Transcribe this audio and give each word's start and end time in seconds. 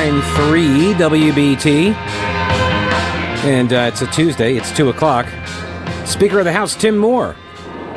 99.3 0.00 0.94
WBT. 0.94 1.94
And 3.44 3.70
uh, 3.70 3.90
it's 3.92 4.00
a 4.00 4.06
Tuesday. 4.06 4.56
It's 4.56 4.74
2 4.74 4.88
o'clock. 4.88 5.26
Speaker 6.06 6.38
of 6.38 6.46
the 6.46 6.52
House, 6.54 6.74
Tim 6.74 6.96
Moore. 6.96 7.36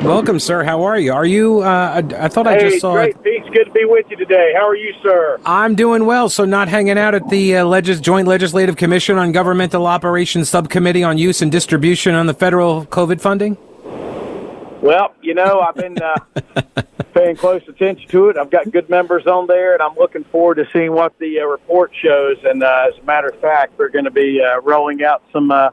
Welcome, 0.02 0.38
sir. 0.38 0.64
How 0.64 0.82
are 0.82 0.98
you? 0.98 1.14
Are 1.14 1.24
you? 1.24 1.62
Uh, 1.62 2.02
I, 2.12 2.24
I 2.24 2.28
thought 2.28 2.46
I 2.46 2.58
just 2.58 2.80
saw. 2.80 2.92
great, 2.92 3.22
Pete. 3.22 3.42
Good 3.54 3.64
to 3.64 3.70
be 3.70 3.86
with 3.86 4.04
you 4.10 4.18
today. 4.18 4.52
How 4.54 4.68
are 4.68 4.76
you, 4.76 4.92
sir? 5.02 5.40
I'm 5.46 5.74
doing 5.74 6.04
well. 6.04 6.28
So, 6.28 6.44
not 6.44 6.68
hanging 6.68 6.98
out 6.98 7.14
at 7.14 7.26
the 7.30 7.56
uh, 7.58 7.64
Legis- 7.64 8.00
Joint 8.00 8.28
Legislative 8.28 8.76
Commission 8.76 9.16
on 9.16 9.32
Governmental 9.32 9.86
Operations 9.86 10.50
Subcommittee 10.50 11.04
on 11.04 11.16
Use 11.16 11.40
and 11.40 11.50
Distribution 11.50 12.14
on 12.14 12.26
the 12.26 12.34
federal 12.34 12.84
COVID 12.86 13.20
funding? 13.22 13.56
Well, 14.84 15.14
you 15.22 15.32
know, 15.32 15.60
I've 15.60 15.76
been 15.76 15.96
uh, 15.96 16.14
paying 17.14 17.36
close 17.36 17.62
attention 17.66 18.06
to 18.10 18.28
it. 18.28 18.36
I've 18.36 18.50
got 18.50 18.70
good 18.70 18.90
members 18.90 19.26
on 19.26 19.46
there, 19.46 19.72
and 19.72 19.80
I'm 19.80 19.94
looking 19.94 20.24
forward 20.24 20.56
to 20.56 20.66
seeing 20.74 20.92
what 20.92 21.18
the 21.18 21.40
uh, 21.40 21.46
report 21.46 21.90
shows. 22.02 22.36
And 22.44 22.62
uh, 22.62 22.88
as 22.88 22.98
a 23.00 23.06
matter 23.06 23.28
of 23.28 23.40
fact, 23.40 23.78
we're 23.78 23.88
going 23.88 24.04
to 24.04 24.10
be 24.10 24.42
uh, 24.42 24.60
rolling 24.60 25.02
out 25.02 25.22
some 25.32 25.50
uh, 25.50 25.70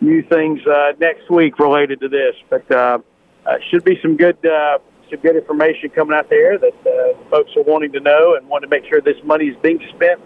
new 0.00 0.24
things 0.24 0.66
uh, 0.66 0.94
next 0.98 1.30
week 1.30 1.60
related 1.60 2.00
to 2.00 2.08
this. 2.08 2.34
But 2.50 2.68
uh, 2.72 2.98
uh, 3.46 3.58
should 3.70 3.84
be 3.84 3.96
some 4.02 4.16
good 4.16 4.44
uh, 4.44 4.78
some 5.08 5.20
good 5.20 5.36
information 5.36 5.90
coming 5.90 6.18
out 6.18 6.28
there 6.28 6.58
that 6.58 6.74
uh, 6.84 7.30
folks 7.30 7.52
are 7.56 7.62
wanting 7.62 7.92
to 7.92 8.00
know 8.00 8.34
and 8.34 8.48
want 8.48 8.62
to 8.62 8.68
make 8.68 8.84
sure 8.86 9.00
this 9.00 9.22
money 9.22 9.44
is 9.44 9.56
being 9.62 9.80
spent 9.94 10.20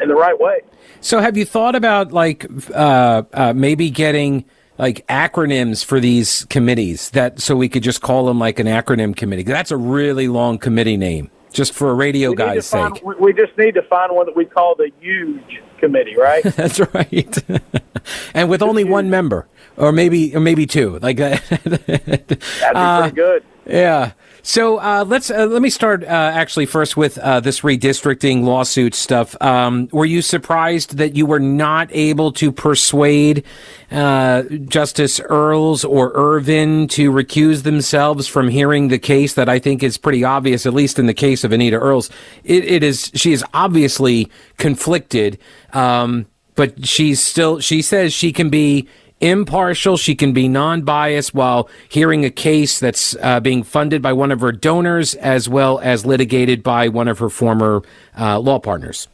in 0.00 0.06
the 0.06 0.14
right 0.14 0.38
way. 0.38 0.60
So, 1.00 1.18
have 1.18 1.36
you 1.36 1.44
thought 1.44 1.74
about 1.74 2.12
like 2.12 2.46
uh, 2.72 3.24
uh, 3.32 3.52
maybe 3.56 3.90
getting 3.90 4.44
like 4.78 5.06
acronyms 5.06 5.84
for 5.84 6.00
these 6.00 6.44
committees 6.46 7.10
that 7.10 7.40
so 7.40 7.54
we 7.56 7.68
could 7.68 7.82
just 7.82 8.00
call 8.02 8.26
them 8.26 8.38
like 8.38 8.58
an 8.58 8.66
acronym 8.66 9.14
committee? 9.16 9.42
That's 9.42 9.70
a 9.70 9.76
really 9.76 10.28
long 10.28 10.58
committee 10.58 10.96
name, 10.96 11.30
just 11.52 11.72
for 11.74 11.90
a 11.90 11.94
radio 11.94 12.30
We 12.30 12.36
guy's 12.36 12.68
find- 12.70 12.96
sake. 12.96 13.04
we- 13.18 13.32
just 13.32 13.56
need 13.58 13.74
to 13.74 13.82
find 13.82 14.14
one 14.14 14.26
that 14.26 14.36
we 14.36 14.44
call 14.44 14.74
the 14.74 14.90
huge 15.00 15.62
committee, 15.78 16.16
right? 16.16 16.42
That's 16.56 16.80
right. 16.94 17.38
and 18.34 18.48
with 18.48 18.62
only 18.62 18.84
one 18.84 19.10
member, 19.10 19.46
or 19.76 19.92
maybe 19.92 20.34
or 20.34 20.40
maybe 20.40 20.66
two, 20.66 20.98
like 21.00 21.16
that. 21.18 21.42
That'd 21.64 22.28
be 22.28 22.36
Uh, 22.74 23.00
pretty 23.02 23.14
good. 23.16 23.44
Yeah. 23.66 24.12
So 24.44 24.78
uh, 24.78 25.04
let's 25.06 25.30
uh, 25.30 25.46
let 25.46 25.62
me 25.62 25.70
start 25.70 26.02
uh, 26.02 26.06
actually 26.06 26.66
first 26.66 26.96
with 26.96 27.16
uh, 27.18 27.38
this 27.38 27.60
redistricting 27.60 28.42
lawsuit 28.42 28.92
stuff. 28.92 29.36
Um, 29.40 29.88
were 29.92 30.04
you 30.04 30.20
surprised 30.20 30.96
that 30.96 31.14
you 31.14 31.26
were 31.26 31.38
not 31.38 31.88
able 31.92 32.32
to 32.32 32.50
persuade 32.50 33.44
uh, 33.92 34.42
Justice 34.42 35.20
Earls 35.20 35.84
or 35.84 36.10
Ervin 36.14 36.88
to 36.88 37.12
recuse 37.12 37.62
themselves 37.62 38.26
from 38.26 38.48
hearing 38.48 38.88
the 38.88 38.98
case? 38.98 39.34
That 39.34 39.48
I 39.48 39.60
think 39.60 39.84
is 39.84 39.96
pretty 39.96 40.24
obvious, 40.24 40.66
at 40.66 40.74
least 40.74 40.98
in 40.98 41.06
the 41.06 41.14
case 41.14 41.44
of 41.44 41.52
Anita 41.52 41.76
Earls. 41.76 42.10
It, 42.42 42.64
it 42.64 42.82
is 42.82 43.12
she 43.14 43.32
is 43.32 43.44
obviously 43.54 44.28
conflicted, 44.56 45.38
um, 45.72 46.26
but 46.56 46.84
she's 46.84 47.22
still 47.22 47.60
she 47.60 47.80
says 47.80 48.12
she 48.12 48.32
can 48.32 48.50
be 48.50 48.88
impartial. 49.22 49.96
She 49.96 50.14
can 50.14 50.32
be 50.32 50.48
non-biased 50.48 51.32
while 51.32 51.70
hearing 51.88 52.24
a 52.24 52.30
case 52.30 52.78
that's 52.78 53.16
uh, 53.22 53.40
being 53.40 53.62
funded 53.62 54.02
by 54.02 54.12
one 54.12 54.30
of 54.30 54.40
her 54.40 54.52
donors 54.52 55.14
as 55.14 55.48
well 55.48 55.78
as 55.78 56.04
litigated 56.04 56.62
by 56.62 56.88
one 56.88 57.08
of 57.08 57.18
her 57.20 57.30
former 57.30 57.82
uh, 58.18 58.38
law 58.38 58.58
partners. 58.58 59.08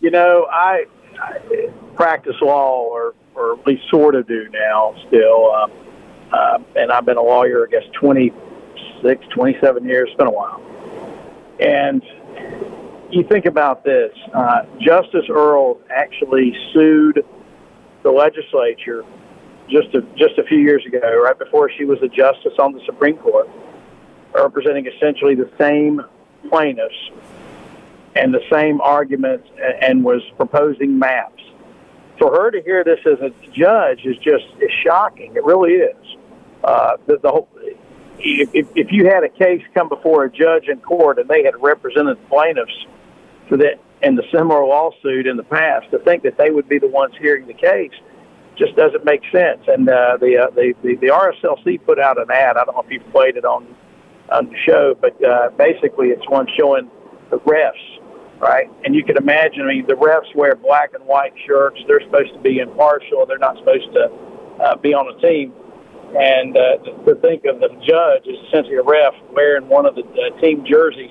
You 0.00 0.10
know, 0.10 0.46
I, 0.50 0.86
I 1.20 1.70
practice 1.94 2.36
law, 2.40 2.84
or 2.84 3.14
or 3.34 3.58
at 3.58 3.66
least 3.66 3.82
sort 3.90 4.14
of 4.14 4.26
do 4.26 4.48
now 4.50 4.94
still. 5.06 5.52
Um, 5.52 5.72
uh, 6.32 6.58
and 6.76 6.92
I've 6.92 7.04
been 7.04 7.16
a 7.16 7.22
lawyer, 7.22 7.66
I 7.66 7.70
guess, 7.70 7.84
26, 7.94 9.26
27 9.28 9.84
years. 9.84 10.08
It's 10.08 10.16
been 10.16 10.26
a 10.26 10.30
while. 10.30 10.62
And 11.58 12.02
you 13.10 13.24
think 13.24 13.46
about 13.46 13.84
this: 13.84 14.12
uh, 14.32 14.62
Justice 14.80 15.26
Earl 15.28 15.80
actually 15.90 16.56
sued 16.72 17.24
the 18.02 18.10
legislature 18.10 19.04
just 19.68 19.94
a, 19.94 20.02
just 20.16 20.38
a 20.38 20.42
few 20.44 20.58
years 20.58 20.84
ago, 20.86 20.98
right 21.22 21.38
before 21.38 21.70
she 21.70 21.84
was 21.84 21.98
a 22.02 22.08
justice 22.08 22.54
on 22.58 22.72
the 22.72 22.80
Supreme 22.86 23.16
Court, 23.18 23.48
representing 24.34 24.86
essentially 24.86 25.34
the 25.34 25.50
same 25.58 26.00
plaintiffs 26.48 27.10
and 28.16 28.34
the 28.34 28.42
same 28.50 28.80
arguments 28.80 29.48
and 29.80 30.02
was 30.04 30.22
proposing 30.36 30.98
maps. 30.98 31.42
For 32.18 32.30
her 32.32 32.50
to 32.50 32.60
hear 32.62 32.82
this 32.84 32.98
as 33.06 33.20
a 33.20 33.30
judge 33.52 34.04
is 34.04 34.16
just 34.18 34.44
is 34.60 34.70
shocking. 34.84 35.36
It 35.36 35.44
really 35.44 35.72
is. 35.74 36.16
Uh, 36.64 36.96
the, 37.06 37.18
the 37.18 37.30
whole, 37.30 37.48
if, 38.18 38.50
if- 38.52 38.68
if 38.76 38.92
you 38.92 39.06
had 39.06 39.22
a 39.24 39.28
case 39.28 39.62
come 39.72 39.88
before 39.88 40.24
a 40.24 40.30
judge 40.30 40.68
in 40.68 40.80
court 40.80 41.18
and 41.18 41.28
they 41.28 41.42
had 41.44 41.54
represented 41.62 42.18
plaintiffs 42.28 42.86
for 43.48 43.56
that 43.58 43.80
in 44.02 44.14
the 44.14 44.24
similar 44.32 44.64
lawsuit 44.64 45.26
in 45.26 45.36
the 45.36 45.44
past, 45.44 45.90
to 45.90 45.98
think 45.98 46.22
that 46.22 46.38
they 46.38 46.50
would 46.50 46.68
be 46.68 46.78
the 46.78 46.88
ones 46.88 47.14
hearing 47.20 47.46
the 47.46 47.54
case 47.54 47.92
just 48.56 48.76
doesn't 48.76 49.04
make 49.04 49.22
sense. 49.32 49.60
And 49.66 49.88
uh, 49.88 50.18
the, 50.20 50.36
uh, 50.36 50.50
the 50.54 50.74
the 50.82 50.96
the 50.96 51.06
RSLC 51.08 51.84
put 51.84 51.98
out 51.98 52.20
an 52.20 52.30
ad. 52.30 52.56
I 52.56 52.64
don't 52.64 52.76
know 52.76 52.82
if 52.82 52.90
you've 52.90 53.10
played 53.10 53.36
it 53.36 53.44
on 53.44 53.66
on 54.30 54.46
the 54.46 54.56
show, 54.66 54.94
but 55.00 55.16
uh, 55.24 55.50
basically 55.56 56.08
it's 56.08 56.28
one 56.28 56.46
showing 56.58 56.90
the 57.30 57.38
refs, 57.40 58.00
right? 58.38 58.70
And 58.84 58.94
you 58.94 59.02
can 59.04 59.16
imagine, 59.16 59.62
I 59.62 59.66
mean, 59.66 59.86
the 59.86 59.94
refs 59.94 60.34
wear 60.36 60.54
black 60.54 60.94
and 60.94 61.04
white 61.04 61.32
shirts. 61.46 61.80
They're 61.88 62.02
supposed 62.02 62.32
to 62.34 62.40
be 62.40 62.58
impartial. 62.58 63.26
They're 63.26 63.38
not 63.38 63.58
supposed 63.58 63.92
to 63.92 64.04
uh, 64.62 64.76
be 64.76 64.94
on 64.94 65.10
a 65.10 65.20
team. 65.20 65.52
And 66.14 66.56
uh, 66.56 66.78
to, 66.84 66.90
to 67.06 67.20
think 67.20 67.44
of 67.46 67.60
the 67.60 67.70
judge 67.86 68.26
as 68.26 68.38
essentially 68.48 68.76
a 68.76 68.82
ref 68.82 69.14
wearing 69.30 69.68
one 69.68 69.86
of 69.86 69.94
the 69.94 70.02
uh, 70.02 70.40
team 70.40 70.64
jerseys, 70.66 71.10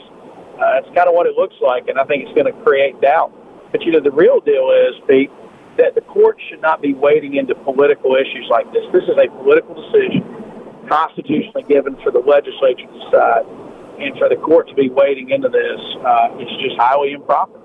uh, 0.60 0.80
it's 0.80 0.88
kind 0.96 1.08
of 1.08 1.16
what 1.16 1.26
it 1.26 1.36
looks 1.36 1.56
like. 1.62 1.88
And 1.88 1.98
I 1.98 2.04
think 2.04 2.24
it's 2.24 2.34
going 2.34 2.52
to 2.52 2.64
create 2.64 3.00
doubt. 3.02 3.32
But, 3.72 3.84
you 3.84 3.92
know, 3.92 4.00
the 4.00 4.12
real 4.12 4.40
deal 4.42 4.70
is, 4.72 5.00
Pete, 5.08 5.32
that 5.78 5.96
the 5.96 6.02
court 6.02 6.38
should 6.50 6.62
not 6.62 6.82
be 6.82 6.94
wading 6.94 7.36
into 7.36 7.56
political 7.56 8.16
issues 8.16 8.48
like 8.50 8.72
this. 8.74 8.84
This 8.92 9.04
is 9.04 9.18
a 9.18 9.30
political 9.42 9.76
decision 9.76 10.26
constitutionally 10.90 11.64
given 11.64 11.96
for 12.04 12.12
the 12.12 12.20
legislature 12.20 12.88
to 12.88 13.00
decide, 13.06 13.46
and 14.00 14.18
for 14.18 14.28
the 14.28 14.36
court 14.36 14.68
to 14.68 14.74
be 14.76 14.90
wading 14.90 15.30
into 15.30 15.48
this 15.48 15.80
uh, 16.06 16.36
is 16.40 16.50
just 16.62 16.76
highly 16.78 17.14
improper. 17.14 17.60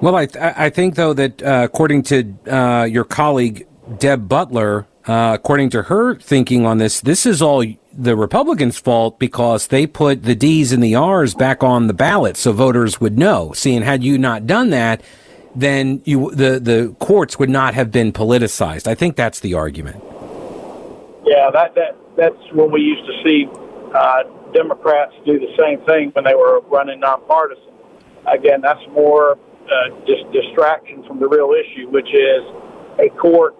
Well, 0.00 0.16
I, 0.16 0.26
th- 0.26 0.54
I 0.56 0.70
think, 0.70 0.94
though, 0.94 1.12
that 1.12 1.42
uh, 1.42 1.62
according 1.64 2.04
to 2.04 2.34
uh, 2.48 2.84
your 2.84 3.04
colleague, 3.04 3.66
Deb 3.98 4.28
Butler, 4.28 4.86
uh, 5.06 5.32
according 5.34 5.70
to 5.70 5.82
her 5.82 6.14
thinking 6.14 6.64
on 6.64 6.78
this, 6.78 7.00
this 7.00 7.26
is 7.26 7.42
all 7.42 7.64
the 7.92 8.16
Republicans' 8.16 8.78
fault 8.78 9.18
because 9.18 9.68
they 9.68 9.86
put 9.86 10.22
the 10.22 10.34
D's 10.34 10.72
and 10.72 10.82
the 10.82 10.94
R's 10.94 11.34
back 11.34 11.62
on 11.62 11.86
the 11.86 11.94
ballot 11.94 12.36
so 12.36 12.52
voters 12.52 13.00
would 13.00 13.18
know. 13.18 13.52
Seeing 13.52 13.82
had 13.82 14.04
you 14.04 14.18
not 14.18 14.46
done 14.46 14.70
that, 14.70 15.02
then 15.54 16.00
you 16.04 16.30
the, 16.30 16.60
the 16.60 16.94
courts 17.00 17.38
would 17.38 17.50
not 17.50 17.74
have 17.74 17.90
been 17.90 18.12
politicized. 18.12 18.86
I 18.86 18.94
think 18.94 19.16
that's 19.16 19.40
the 19.40 19.54
argument. 19.54 20.02
Yeah, 21.24 21.50
that 21.52 21.74
that 21.74 21.96
that's 22.16 22.52
when 22.52 22.70
we 22.70 22.80
used 22.80 23.04
to 23.06 23.22
see 23.24 23.48
uh, 23.94 24.22
Democrats 24.52 25.14
do 25.26 25.38
the 25.38 25.54
same 25.58 25.84
thing 25.86 26.10
when 26.10 26.24
they 26.24 26.34
were 26.34 26.60
running 26.68 27.00
nonpartisan. 27.00 27.64
Again, 28.26 28.60
that's 28.60 28.82
more 28.90 29.32
uh, 29.32 29.90
just 30.06 30.30
distraction 30.32 31.02
from 31.06 31.18
the 31.18 31.28
real 31.28 31.52
issue, 31.52 31.88
which 31.90 32.08
is 32.08 32.42
a 32.98 33.08
court 33.16 33.54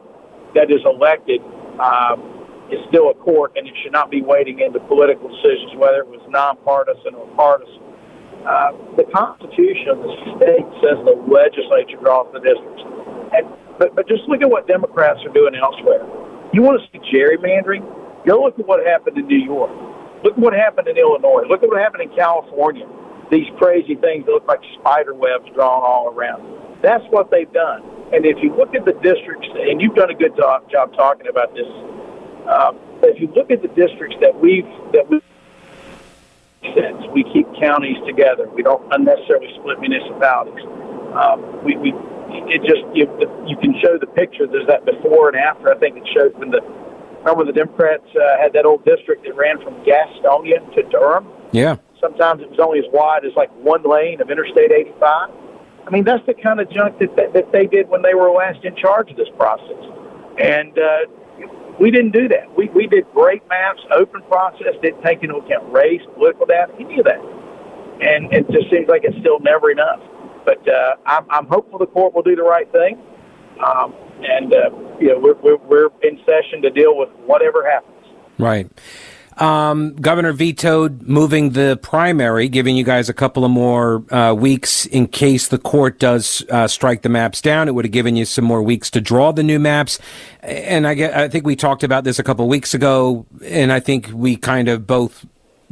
that 0.55 0.71
is 0.71 0.81
elected 0.85 1.41
um, 1.81 2.40
is 2.73 2.81
still 2.89 3.11
a 3.11 3.15
court, 3.15 3.53
and 3.57 3.67
it 3.67 3.75
should 3.83 3.93
not 3.93 4.11
be 4.11 4.23
wading 4.23 4.61
into 4.61 4.81
political 4.87 5.29
decisions, 5.29 5.75
whether 5.77 6.01
it 6.01 6.09
was 6.09 6.23
nonpartisan 6.29 7.15
or 7.15 7.27
partisan. 7.37 7.83
Uh, 8.47 8.73
the 8.97 9.05
Constitution 9.13 9.93
of 9.93 9.99
the 10.01 10.13
state 10.41 10.67
says 10.81 10.97
the 11.05 11.13
legislature 11.29 12.01
draws 12.01 12.31
the 12.33 12.41
districts. 12.41 12.83
And, 13.37 13.45
but, 13.79 13.95
but 13.95 14.09
just 14.09 14.25
look 14.29 14.41
at 14.41 14.49
what 14.49 14.67
Democrats 14.67 15.21
are 15.27 15.35
doing 15.35 15.55
elsewhere. 15.55 16.07
You 16.53 16.63
want 16.63 16.81
to 16.81 16.85
see 16.89 16.99
gerrymandering? 17.13 17.85
Go 18.27 18.43
look 18.43 18.59
at 18.59 18.67
what 18.67 18.85
happened 18.85 19.19
in 19.19 19.27
New 19.27 19.45
York. 19.45 19.71
Look 20.25 20.35
at 20.35 20.39
what 20.39 20.53
happened 20.53 20.89
in 20.89 20.97
Illinois. 20.97 21.45
Look 21.49 21.63
at 21.63 21.69
what 21.69 21.81
happened 21.81 22.03
in 22.03 22.13
California. 22.17 22.89
These 23.31 23.47
crazy 23.59 23.95
things 23.95 24.27
that 24.27 24.33
look 24.33 24.49
like 24.49 24.61
spider 24.81 25.15
webs 25.15 25.47
drawn 25.55 25.83
all 25.85 26.09
around. 26.09 26.43
That's 26.83 27.05
what 27.11 27.31
they've 27.31 27.51
done. 27.53 27.83
And 28.13 28.27
if 28.27 28.43
you 28.43 28.51
look 28.57 28.75
at 28.75 28.85
the 28.85 28.93
districts, 29.05 29.47
and 29.55 29.81
you've 29.81 29.95
done 29.95 30.11
a 30.11 30.19
good 30.19 30.35
job, 30.37 30.69
job 30.71 30.93
talking 30.95 31.29
about 31.29 31.55
this, 31.55 31.69
um, 32.49 32.79
if 33.03 33.21
you 33.21 33.29
look 33.35 33.51
at 33.51 33.63
the 33.63 33.69
districts 33.69 34.17
that 34.21 34.39
we've 34.39 34.67
that 34.93 35.09
we 35.09 35.21
sense. 36.75 37.03
We 37.13 37.25
keep 37.33 37.47
counties 37.59 37.97
together. 38.07 38.49
We 38.51 38.63
don't 38.63 38.83
unnecessarily 38.93 39.49
split 39.59 39.81
municipalities. 39.81 40.65
Um, 41.15 41.65
we, 41.65 41.77
we 41.77 41.93
it 42.53 42.63
just 42.63 42.85
you, 42.95 43.09
you 43.47 43.57
can 43.57 43.75
show 43.83 43.99
the 43.99 44.07
picture. 44.07 44.47
There's 44.47 44.67
that 44.69 44.85
before 44.85 45.29
and 45.29 45.37
after. 45.37 45.73
I 45.73 45.79
think 45.79 45.97
it 45.97 46.07
showed 46.15 46.37
when 46.39 46.51
the 46.51 46.61
remember 47.25 47.45
the 47.45 47.53
Democrats 47.53 48.07
uh, 48.15 48.39
had 48.41 48.53
that 48.55 48.65
old 48.65 48.85
district 48.85 49.25
that 49.25 49.37
ran 49.37 49.61
from 49.63 49.75
Gastonia 49.85 50.63
to 50.75 50.83
Durham. 50.91 51.27
Yeah. 51.53 51.77
Sometimes 52.01 52.41
it 52.43 52.49
was 52.49 52.59
only 52.61 52.79
as 52.79 52.87
wide 52.93 53.25
as 53.25 53.33
like 53.37 53.51
one 53.57 53.83
lane 53.83 54.21
of 54.21 54.31
Interstate 54.31 54.73
85. 54.73 55.31
I 55.87 55.91
mean, 55.91 56.05
that's 56.05 56.25
the 56.27 56.35
kind 56.35 56.61
of 56.61 56.71
junk 56.71 56.99
that 56.99 57.15
that, 57.17 57.33
that 57.35 57.53
they 57.53 57.67
did 57.67 57.89
when 57.89 58.03
they 58.03 58.15
were 58.15 58.31
last 58.31 58.65
in 58.65 58.77
charge 58.77 59.11
of 59.11 59.17
this 59.17 59.29
process, 59.37 59.85
and. 60.39 60.79
Uh, 60.79 61.07
we 61.81 61.91
didn't 61.91 62.13
do 62.13 62.29
that. 62.29 62.55
We, 62.57 62.69
we 62.69 62.87
did 62.87 63.07
great 63.13 63.43
maps, 63.49 63.81
open 63.91 64.21
process, 64.29 64.75
didn't 64.83 65.03
take 65.03 65.23
into 65.23 65.37
account 65.37 65.73
race, 65.73 66.03
political 66.15 66.45
data, 66.45 66.73
any 66.79 66.99
of 66.99 67.07
that. 67.07 67.21
And 68.03 68.33
it 68.33 68.49
just 68.51 68.71
seems 68.71 68.87
like 68.87 69.03
it's 69.05 69.19
still 69.19 69.41
never 69.41 69.71
enough. 69.71 70.01
But 70.45 70.67
uh, 70.69 70.97
I'm, 71.07 71.27
I'm 71.31 71.47
hopeful 71.47 71.79
the 71.79 71.87
court 71.87 72.15
will 72.15 72.23
do 72.23 72.37
the 72.37 72.43
right 72.43 72.71
thing. 72.71 73.01
Um, 73.67 73.95
and, 74.23 74.53
uh, 74.53 74.71
you 75.01 75.09
know, 75.09 75.19
we're, 75.19 75.35
we're, 75.35 75.57
we're 75.57 75.89
in 76.03 76.21
session 76.27 76.61
to 76.63 76.71
deal 76.71 76.97
with 76.97 77.09
whatever 77.25 77.69
happens. 77.69 77.97
Right. 78.39 78.71
Um, 79.41 79.95
Governor 79.97 80.35
vetoed 80.35 81.01
moving 81.03 81.51
the 81.51 81.79
primary, 81.81 82.47
giving 82.47 82.77
you 82.77 82.85
guys 82.85 83.09
a 83.09 83.15
couple 83.15 83.43
of 83.43 83.51
more 83.51 84.05
uh, 84.13 84.35
weeks 84.35 84.85
in 84.85 85.07
case 85.07 85.49
the 85.49 85.57
court 85.57 85.99
does 85.99 86.45
uh, 86.51 86.69
strike 86.69 87.01
the 87.01 87.09
maps 87.09 87.41
down. 87.41 87.67
It 87.67 87.75
would 87.75 87.87
have 87.87 87.93
given 87.93 88.17
you 88.17 88.27
some 88.27 88.45
more 88.45 88.63
weeks 88.63 88.91
to 88.91 89.01
draw 89.01 89.33
the 89.33 89.43
new 89.43 89.59
maps. 89.59 89.99
And 90.43 90.87
I, 90.87 90.93
get, 90.93 91.17
I 91.17 91.29
think 91.29 91.47
we 91.47 91.57
talked 91.57 91.83
about 91.83 92.05
this 92.05 92.19
a 92.19 92.23
couple 92.23 92.45
of 92.45 92.51
weeks 92.51 92.75
ago, 92.75 93.25
and 93.43 93.73
I 93.73 93.81
think 93.81 94.11
we 94.13 94.37
kind 94.37 94.69
of 94.69 94.87
both 94.87 95.25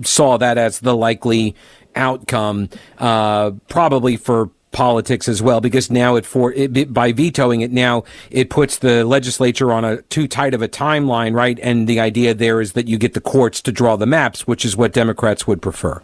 saw 0.03 0.39
that 0.39 0.57
as 0.57 0.81
the 0.81 0.97
likely 0.97 1.55
outcome, 1.95 2.71
uh, 2.97 3.51
probably 3.69 4.17
for 4.17 4.51
politics 4.71 5.29
as 5.29 5.43
well 5.43 5.61
because 5.61 5.91
now 5.91 6.17
it 6.17 6.27
for 6.27 6.53
it, 6.53 6.93
by 6.93 7.13
vetoing 7.13 7.63
it 7.63 7.73
now 7.73 8.05
it 8.31 8.51
puts 8.51 8.79
the 8.79 9.05
legislature 9.05 9.73
on 9.73 9.85
a 9.85 10.03
too 10.03 10.29
tight 10.29 10.55
of 10.55 10.63
a 10.63 10.69
timeline 10.69 11.35
right? 11.35 11.59
And 11.61 11.89
the 11.89 12.01
idea 12.01 12.35
there 12.35 12.61
is 12.61 12.73
that 12.73 12.87
you 12.87 12.99
get 12.99 13.15
the 13.15 13.21
courts 13.21 13.63
to 13.63 13.73
draw 13.73 13.97
the 13.97 14.07
maps 14.07 14.47
which 14.47 14.65
is 14.65 14.77
what 14.77 14.93
democrats 14.93 15.47
would 15.47 15.63
prefer. 15.63 16.03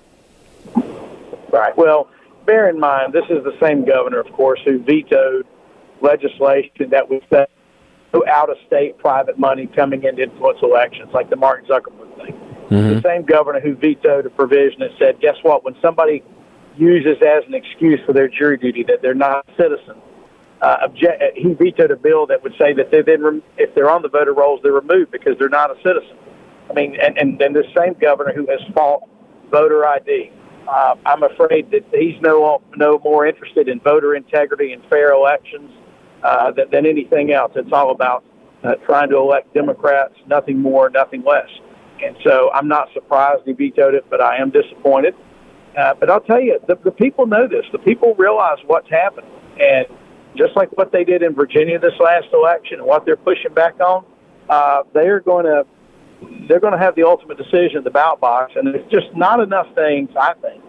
Right. 1.52 1.76
Well 1.76 2.08
bear 2.46 2.68
in 2.68 2.80
mind 2.80 3.12
this 3.12 3.24
is 3.30 3.44
the 3.44 3.56
same 3.60 3.84
governor 3.84 4.20
of 4.20 4.32
course 4.32 4.60
who 4.64 4.78
vetoed 4.78 5.46
legislation 6.00 6.90
that 6.90 7.08
would 7.08 7.22
set 7.30 7.50
out 8.28 8.50
of 8.50 8.56
state 8.66 8.96
private 8.98 9.38
money 9.38 9.66
coming 9.66 10.04
in 10.04 10.16
to 10.16 10.22
influence 10.22 10.58
elections 10.62 11.10
like 11.12 11.28
the 11.30 11.36
mark 11.36 11.66
zuckerberg 11.66 12.16
thing. 12.16 12.34
Mm-hmm. 12.70 12.94
the 12.94 13.02
same 13.02 13.24
governor 13.24 13.60
who 13.60 13.74
vetoed 13.74 14.24
a 14.24 14.30
provision 14.30 14.80
that 14.80 14.90
said 14.98 15.20
guess 15.20 15.36
what? 15.42 15.64
When 15.64 15.76
somebody 15.82 16.22
uses 16.76 17.16
as 17.22 17.44
an 17.46 17.54
excuse 17.54 18.00
for 18.06 18.12
their 18.12 18.28
jury 18.28 18.56
duty 18.56 18.82
that 18.84 19.02
they're 19.02 19.14
not 19.14 19.46
citizens. 19.56 20.02
Uh, 20.60 20.78
object, 20.82 21.22
he 21.36 21.52
vetoed 21.52 21.90
a 21.90 21.96
bill 21.96 22.26
that 22.26 22.42
would 22.42 22.54
say 22.58 22.72
that 22.72 22.90
they 22.90 23.02
then, 23.02 23.22
rem- 23.22 23.42
if 23.58 23.74
they're 23.74 23.90
on 23.90 24.02
the 24.02 24.08
voter 24.08 24.32
rolls, 24.32 24.60
they're 24.62 24.72
removed 24.72 25.10
because 25.10 25.36
they're 25.38 25.48
not 25.48 25.70
a 25.70 25.76
citizen. 25.82 26.16
I 26.70 26.72
mean, 26.72 26.96
and, 27.00 27.18
and 27.18 27.38
then 27.38 27.52
this 27.52 27.66
same 27.76 27.94
governor 27.94 28.32
who 28.32 28.46
has 28.46 28.60
fought 28.74 29.02
voter 29.50 29.86
ID, 29.86 30.32
uh, 30.66 30.94
I'm 31.04 31.22
afraid 31.22 31.70
that 31.72 31.84
he's 31.92 32.20
no 32.22 32.62
no 32.76 32.98
more 33.04 33.26
interested 33.26 33.68
in 33.68 33.80
voter 33.80 34.14
integrity 34.14 34.72
and 34.72 34.82
fair 34.88 35.12
elections 35.12 35.70
uh, 36.22 36.52
than, 36.52 36.70
than 36.70 36.86
anything 36.86 37.32
else. 37.32 37.52
It's 37.54 37.72
all 37.72 37.90
about 37.90 38.24
uh, 38.62 38.76
trying 38.86 39.10
to 39.10 39.18
elect 39.18 39.52
Democrats, 39.52 40.14
nothing 40.26 40.58
more, 40.58 40.88
nothing 40.88 41.22
less. 41.24 41.48
And 42.02 42.16
so 42.24 42.50
I'm 42.52 42.68
not 42.68 42.88
surprised 42.94 43.42
he 43.44 43.52
vetoed 43.52 43.94
it, 43.94 44.06
but 44.08 44.20
I 44.20 44.38
am 44.38 44.50
disappointed. 44.50 45.14
Uh, 45.76 45.94
but 45.94 46.10
I'll 46.10 46.20
tell 46.20 46.40
you, 46.40 46.58
the, 46.66 46.76
the 46.84 46.90
people 46.90 47.26
know 47.26 47.48
this. 47.48 47.64
The 47.72 47.78
people 47.78 48.14
realize 48.14 48.58
what's 48.66 48.88
happened. 48.88 49.26
And 49.60 49.86
just 50.36 50.56
like 50.56 50.70
what 50.76 50.92
they 50.92 51.04
did 51.04 51.22
in 51.22 51.34
Virginia 51.34 51.78
this 51.78 51.94
last 52.00 52.26
election 52.32 52.78
and 52.78 52.86
what 52.86 53.04
they're 53.04 53.16
pushing 53.16 53.52
back 53.54 53.80
on, 53.80 54.04
uh, 54.48 54.82
they're 54.92 55.20
going 55.20 55.44
to 55.46 55.66
they're 56.48 56.60
going 56.60 56.72
to 56.72 56.78
have 56.78 56.94
the 56.94 57.02
ultimate 57.02 57.36
decision 57.36 57.78
in 57.78 57.84
the 57.84 57.90
ballot 57.90 58.20
box. 58.20 58.52
And 58.56 58.66
there's 58.66 58.90
just 58.90 59.14
not 59.14 59.40
enough 59.40 59.66
things, 59.74 60.10
I 60.18 60.32
think, 60.34 60.62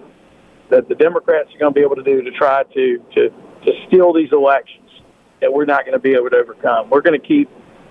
that 0.70 0.90
the 0.90 0.96
Democrats 0.96 1.50
are 1.54 1.60
going 1.60 1.74
to 1.74 1.80
be 1.80 1.84
able 1.84 1.96
to 1.96 2.04
do 2.04 2.22
to 2.22 2.32
try 2.32 2.64
to 2.64 2.98
to 3.16 3.30
to 3.30 3.72
steal 3.88 4.14
these 4.14 4.32
elections 4.32 4.90
that 5.42 5.52
we're 5.52 5.66
not 5.66 5.86
going 5.86 5.94
to 5.94 6.00
be 6.00 6.14
able 6.14 6.30
to 6.30 6.38
overcome. 6.38 6.90
We're 6.90 7.02
going 7.02 7.20
to 7.20 7.28
keep 7.28 7.50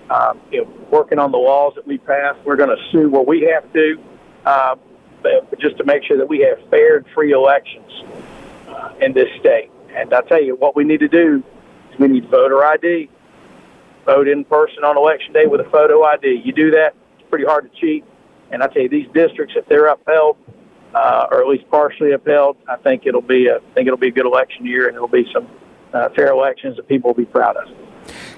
um, 0.09 0.39
you 0.51 0.63
know, 0.63 0.87
working 0.91 1.19
on 1.19 1.31
the 1.31 1.37
laws 1.37 1.73
that 1.75 1.87
we 1.87 1.97
pass. 1.97 2.35
We're 2.45 2.55
going 2.55 2.69
to 2.69 2.91
sue 2.91 3.09
what 3.09 3.27
we 3.27 3.49
have 3.53 3.71
to. 3.73 3.95
Uh, 4.45 4.75
but 5.49 5.59
just 5.59 5.77
to 5.77 5.83
make 5.83 6.03
sure 6.03 6.17
that 6.17 6.27
we 6.27 6.39
have 6.39 6.57
fair 6.69 6.97
and 6.97 7.05
free 7.13 7.31
elections 7.31 7.91
uh, 8.67 8.93
in 9.01 9.13
this 9.13 9.29
state. 9.39 9.69
And 9.95 10.13
I 10.13 10.21
tell 10.21 10.41
you, 10.41 10.55
what 10.55 10.75
we 10.75 10.83
need 10.83 10.99
to 10.99 11.07
do 11.07 11.43
is 11.91 11.99
we 11.99 12.07
need 12.07 12.29
voter 12.29 12.63
ID, 12.63 13.09
vote 14.05 14.27
in 14.27 14.43
person 14.45 14.83
on 14.83 14.97
election 14.97 15.33
day 15.33 15.45
with 15.45 15.61
a 15.61 15.69
photo 15.69 16.03
ID. 16.03 16.41
You 16.43 16.53
do 16.53 16.71
that, 16.71 16.95
it's 17.17 17.29
pretty 17.29 17.45
hard 17.45 17.71
to 17.71 17.79
cheat. 17.79 18.03
And 18.51 18.61
I 18.61 18.67
tell 18.67 18.83
you, 18.83 18.89
these 18.89 19.07
districts, 19.13 19.55
if 19.57 19.67
they're 19.67 19.87
upheld, 19.87 20.37
uh, 20.93 21.27
or 21.31 21.41
at 21.41 21.47
least 21.47 21.69
partially 21.69 22.11
upheld, 22.11 22.57
I 22.67 22.77
think 22.77 23.05
it'll 23.05 23.21
be 23.21 23.47
a, 23.47 23.57
I 23.57 23.73
think 23.73 23.87
it'll 23.87 23.97
be 23.97 24.07
a 24.07 24.11
good 24.11 24.25
election 24.25 24.65
year, 24.65 24.87
and 24.87 24.95
it'll 24.95 25.07
be 25.07 25.27
some 25.33 25.47
uh, 25.93 26.09
fair 26.09 26.31
elections 26.31 26.77
that 26.77 26.87
people 26.87 27.09
will 27.09 27.15
be 27.15 27.25
proud 27.25 27.57
of. 27.57 27.67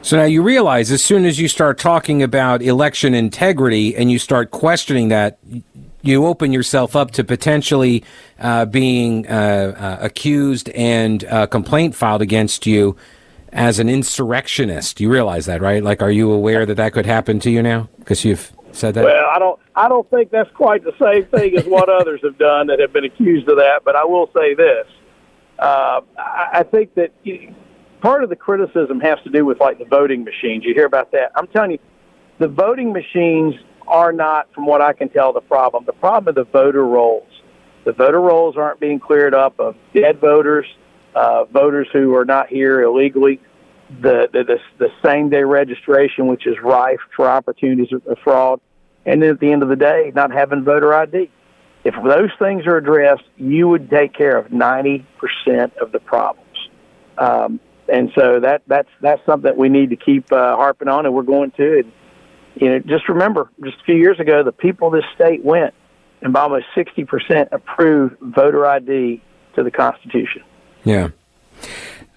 So 0.01 0.17
now 0.17 0.23
you 0.23 0.41
realize 0.41 0.91
as 0.91 1.03
soon 1.03 1.25
as 1.25 1.39
you 1.39 1.47
start 1.47 1.77
talking 1.77 2.23
about 2.23 2.61
election 2.61 3.13
integrity 3.13 3.95
and 3.95 4.09
you 4.09 4.19
start 4.19 4.51
questioning 4.51 5.09
that, 5.09 5.39
you 6.07 6.25
open 6.25 6.51
yourself 6.53 6.95
up 6.95 7.11
to 7.11 7.23
potentially 7.23 8.03
uh, 8.39 8.65
being 8.65 9.27
uh, 9.27 9.75
uh, 9.77 9.97
accused 10.01 10.69
and 10.69 11.23
a 11.23 11.35
uh, 11.35 11.45
complaint 11.45 11.95
filed 11.95 12.21
against 12.21 12.65
you 12.65 12.95
as 13.51 13.79
an 13.79 13.89
insurrectionist. 13.89 14.99
You 14.99 15.11
realize 15.11 15.45
that, 15.45 15.61
right? 15.61 15.83
Like, 15.83 16.01
are 16.01 16.11
you 16.11 16.31
aware 16.31 16.65
that 16.65 16.75
that 16.75 16.93
could 16.93 17.05
happen 17.05 17.39
to 17.41 17.49
you 17.49 17.61
now? 17.61 17.89
Because 17.99 18.23
you've 18.23 18.51
said 18.71 18.93
that. 18.95 19.03
Well, 19.03 19.25
I 19.29 19.39
don't. 19.39 19.59
I 19.75 19.89
don't 19.89 20.09
think 20.09 20.31
that's 20.31 20.49
quite 20.51 20.83
the 20.83 20.93
same 20.99 21.25
thing 21.25 21.57
as 21.57 21.65
what 21.65 21.89
others 22.01 22.21
have 22.23 22.37
done 22.37 22.67
that 22.67 22.79
have 22.79 22.93
been 22.93 23.05
accused 23.05 23.47
of 23.49 23.57
that. 23.57 23.81
But 23.83 23.95
I 23.95 24.05
will 24.05 24.29
say 24.33 24.53
this: 24.55 24.87
uh, 25.59 26.01
I, 26.17 26.49
I 26.53 26.63
think 26.63 26.93
that 26.95 27.11
you, 27.23 27.53
part 28.01 28.23
of 28.23 28.29
the 28.29 28.35
criticism 28.35 28.99
has 29.01 29.19
to 29.23 29.29
do 29.29 29.45
with 29.45 29.59
like 29.59 29.79
the 29.79 29.85
voting 29.85 30.23
machines. 30.23 30.63
You 30.65 30.73
hear 30.73 30.85
about 30.85 31.11
that? 31.11 31.31
I'm 31.35 31.47
telling 31.47 31.71
you, 31.71 31.79
the 32.39 32.47
voting 32.47 32.93
machines 32.93 33.55
are 33.87 34.11
not, 34.11 34.53
from 34.53 34.65
what 34.65 34.81
I 34.81 34.93
can 34.93 35.09
tell, 35.09 35.33
the 35.33 35.41
problem. 35.41 35.85
The 35.85 35.93
problem 35.93 36.31
are 36.31 36.43
the 36.43 36.49
voter 36.49 36.85
rolls. 36.85 37.27
The 37.85 37.93
voter 37.93 38.19
rolls 38.19 38.57
aren't 38.57 38.79
being 38.79 38.99
cleared 38.99 39.33
up 39.33 39.59
of 39.59 39.75
dead 39.93 40.19
voters, 40.19 40.65
uh, 41.15 41.45
voters 41.45 41.87
who 41.93 42.15
are 42.15 42.25
not 42.25 42.47
here 42.47 42.81
illegally. 42.81 43.39
The, 44.01 44.27
the, 44.33 44.43
the, 44.43 44.59
the 44.77 44.89
same 45.03 45.29
day 45.29 45.43
registration, 45.43 46.27
which 46.27 46.45
is 46.45 46.55
rife 46.61 46.99
for 47.15 47.29
opportunities 47.29 47.93
of 47.93 48.17
fraud. 48.23 48.59
And 49.05 49.21
then 49.21 49.29
at 49.29 49.39
the 49.39 49.51
end 49.51 49.63
of 49.63 49.69
the 49.69 49.77
day, 49.77 50.11
not 50.13 50.31
having 50.31 50.65
voter 50.65 50.93
ID. 50.93 51.31
If 51.85 51.95
those 52.03 52.31
things 52.37 52.67
are 52.67 52.75
addressed, 52.75 53.23
you 53.37 53.69
would 53.69 53.89
take 53.89 54.13
care 54.13 54.37
of 54.37 54.47
90% 54.47 55.05
of 55.77 55.93
the 55.93 55.99
problems. 56.01 56.69
Um, 57.17 57.61
and 57.87 58.11
so 58.13 58.41
that, 58.41 58.63
that's, 58.67 58.89
that's 58.99 59.25
something 59.25 59.43
that 59.43 59.55
we 59.55 59.69
need 59.69 59.91
to 59.91 59.95
keep 59.95 60.29
uh, 60.33 60.57
harping 60.57 60.89
on, 60.89 61.05
and 61.05 61.15
we're 61.15 61.23
going 61.23 61.51
to. 61.51 61.79
And, 61.79 61.93
you 62.61 62.69
know, 62.69 62.79
just 62.79 63.07
remember, 63.09 63.49
just 63.63 63.77
a 63.81 63.83
few 63.83 63.95
years 63.95 64.19
ago, 64.19 64.43
the 64.43 64.51
people 64.51 64.87
of 64.87 64.93
this 64.93 65.05
state 65.15 65.43
went 65.43 65.73
and 66.21 66.33
by 66.33 66.41
almost 66.41 66.65
60% 66.75 67.49
approved 67.51 68.17
voter 68.21 68.65
ID 68.65 69.21
to 69.55 69.63
the 69.63 69.71
Constitution. 69.71 70.43
Yeah. 70.83 71.09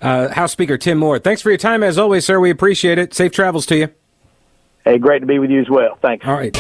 Uh, 0.01 0.29
House 0.29 0.53
Speaker 0.53 0.79
Tim 0.79 0.99
Moore, 0.99 1.19
thanks 1.19 1.43
for 1.43 1.51
your 1.51 1.59
time 1.59 1.83
as 1.83 1.99
always, 1.99 2.25
sir. 2.25 2.41
We 2.41 2.51
appreciate 2.51 2.99
it. 2.99 3.13
Safe 3.13 3.33
travels 3.33 3.67
to 3.67 3.77
you. 3.77 3.89
Hey, 4.85 4.99
great 4.99 5.19
to 5.21 5.27
be 5.27 5.39
with 5.39 5.51
you 5.51 5.61
as 5.61 5.69
well. 5.69 5.99
Thanks. 6.01 6.27
All 6.27 6.35
right. 6.35 6.57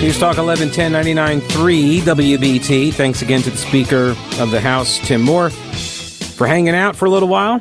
News 0.00 0.18
Talk 0.20 0.36
1110 0.36 0.92
99.3 0.92 2.00
WBT. 2.00 2.92
Thanks 2.92 3.22
again 3.22 3.42
to 3.42 3.50
the 3.50 3.56
Speaker 3.56 4.14
of 4.38 4.52
the 4.52 4.60
House, 4.60 4.98
Tim 4.98 5.22
Moore, 5.22 5.50
for 5.50 6.46
hanging 6.46 6.76
out 6.76 6.94
for 6.94 7.06
a 7.06 7.10
little 7.10 7.28
while. 7.28 7.60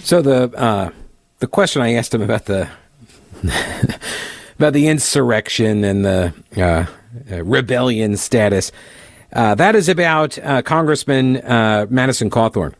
So 0.00 0.22
the 0.22 0.50
uh, 0.56 0.90
the 1.38 1.46
question 1.46 1.82
I 1.82 1.94
asked 1.94 2.14
him 2.14 2.22
about 2.22 2.46
the 2.46 2.68
about 4.58 4.72
the 4.72 4.88
insurrection 4.88 5.84
and 5.84 6.04
the 6.04 6.34
uh, 6.56 6.86
uh, 7.30 7.44
rebellion 7.44 8.16
status 8.16 8.72
uh, 9.32 9.54
that 9.56 9.74
is 9.74 9.88
about 9.88 10.38
uh, 10.38 10.62
Congressman 10.62 11.34
Madison 11.90 12.30
Cawthorn, 12.30 12.74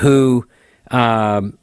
who 0.00 0.46
um, 0.90 1.58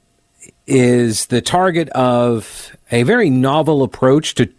is 0.68 1.28
the 1.28 1.42
target 1.42 1.88
of 1.90 2.76
a 2.92 3.04
very 3.04 3.30
novel 3.30 3.84
approach 3.84 4.36
to 4.36 4.50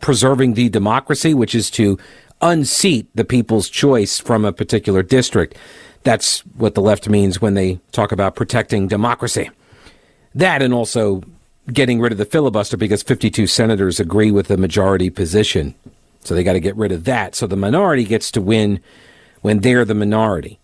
preserving 0.00 0.54
the 0.54 0.70
democracy, 0.70 1.34
which 1.34 1.54
is 1.54 1.70
to 1.70 1.98
unseat 2.40 3.14
the 3.14 3.24
people's 3.24 3.68
choice 3.68 4.18
from 4.18 4.44
a 4.44 4.52
particular 4.52 5.02
district. 5.02 5.56
That's 6.06 6.42
what 6.56 6.76
the 6.76 6.80
left 6.80 7.08
means 7.08 7.40
when 7.40 7.54
they 7.54 7.80
talk 7.90 8.12
about 8.12 8.36
protecting 8.36 8.86
democracy. 8.86 9.50
That 10.36 10.62
and 10.62 10.72
also 10.72 11.24
getting 11.72 11.98
rid 11.98 12.12
of 12.12 12.18
the 12.18 12.24
filibuster 12.24 12.76
because 12.76 13.02
52 13.02 13.48
senators 13.48 13.98
agree 13.98 14.30
with 14.30 14.46
the 14.46 14.56
majority 14.56 15.10
position. 15.10 15.74
So 16.20 16.36
they 16.36 16.44
got 16.44 16.52
to 16.52 16.60
get 16.60 16.76
rid 16.76 16.92
of 16.92 17.06
that. 17.06 17.34
So 17.34 17.48
the 17.48 17.56
minority 17.56 18.04
gets 18.04 18.30
to 18.30 18.40
win 18.40 18.78
when 19.42 19.62
they're 19.62 19.84
the 19.84 19.96
minority. 19.96 20.60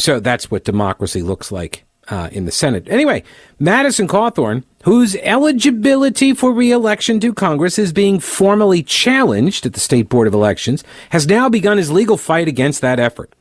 So 0.00 0.18
that's 0.18 0.50
what 0.50 0.64
democracy 0.64 1.22
looks 1.22 1.52
like 1.52 1.84
uh, 2.08 2.30
in 2.32 2.44
the 2.44 2.50
Senate. 2.50 2.88
Anyway, 2.90 3.22
Madison 3.60 4.08
Cawthorn, 4.08 4.64
whose 4.82 5.14
eligibility 5.14 6.34
for 6.34 6.52
reelection 6.52 7.20
to 7.20 7.32
Congress 7.32 7.78
is 7.78 7.92
being 7.92 8.18
formally 8.18 8.82
challenged 8.82 9.64
at 9.64 9.74
the 9.74 9.80
State 9.80 10.08
Board 10.08 10.26
of 10.26 10.34
Elections, 10.34 10.82
has 11.10 11.28
now 11.28 11.48
begun 11.48 11.78
his 11.78 11.92
legal 11.92 12.16
fight 12.16 12.48
against 12.48 12.80
that 12.80 12.98
effort. 12.98 13.32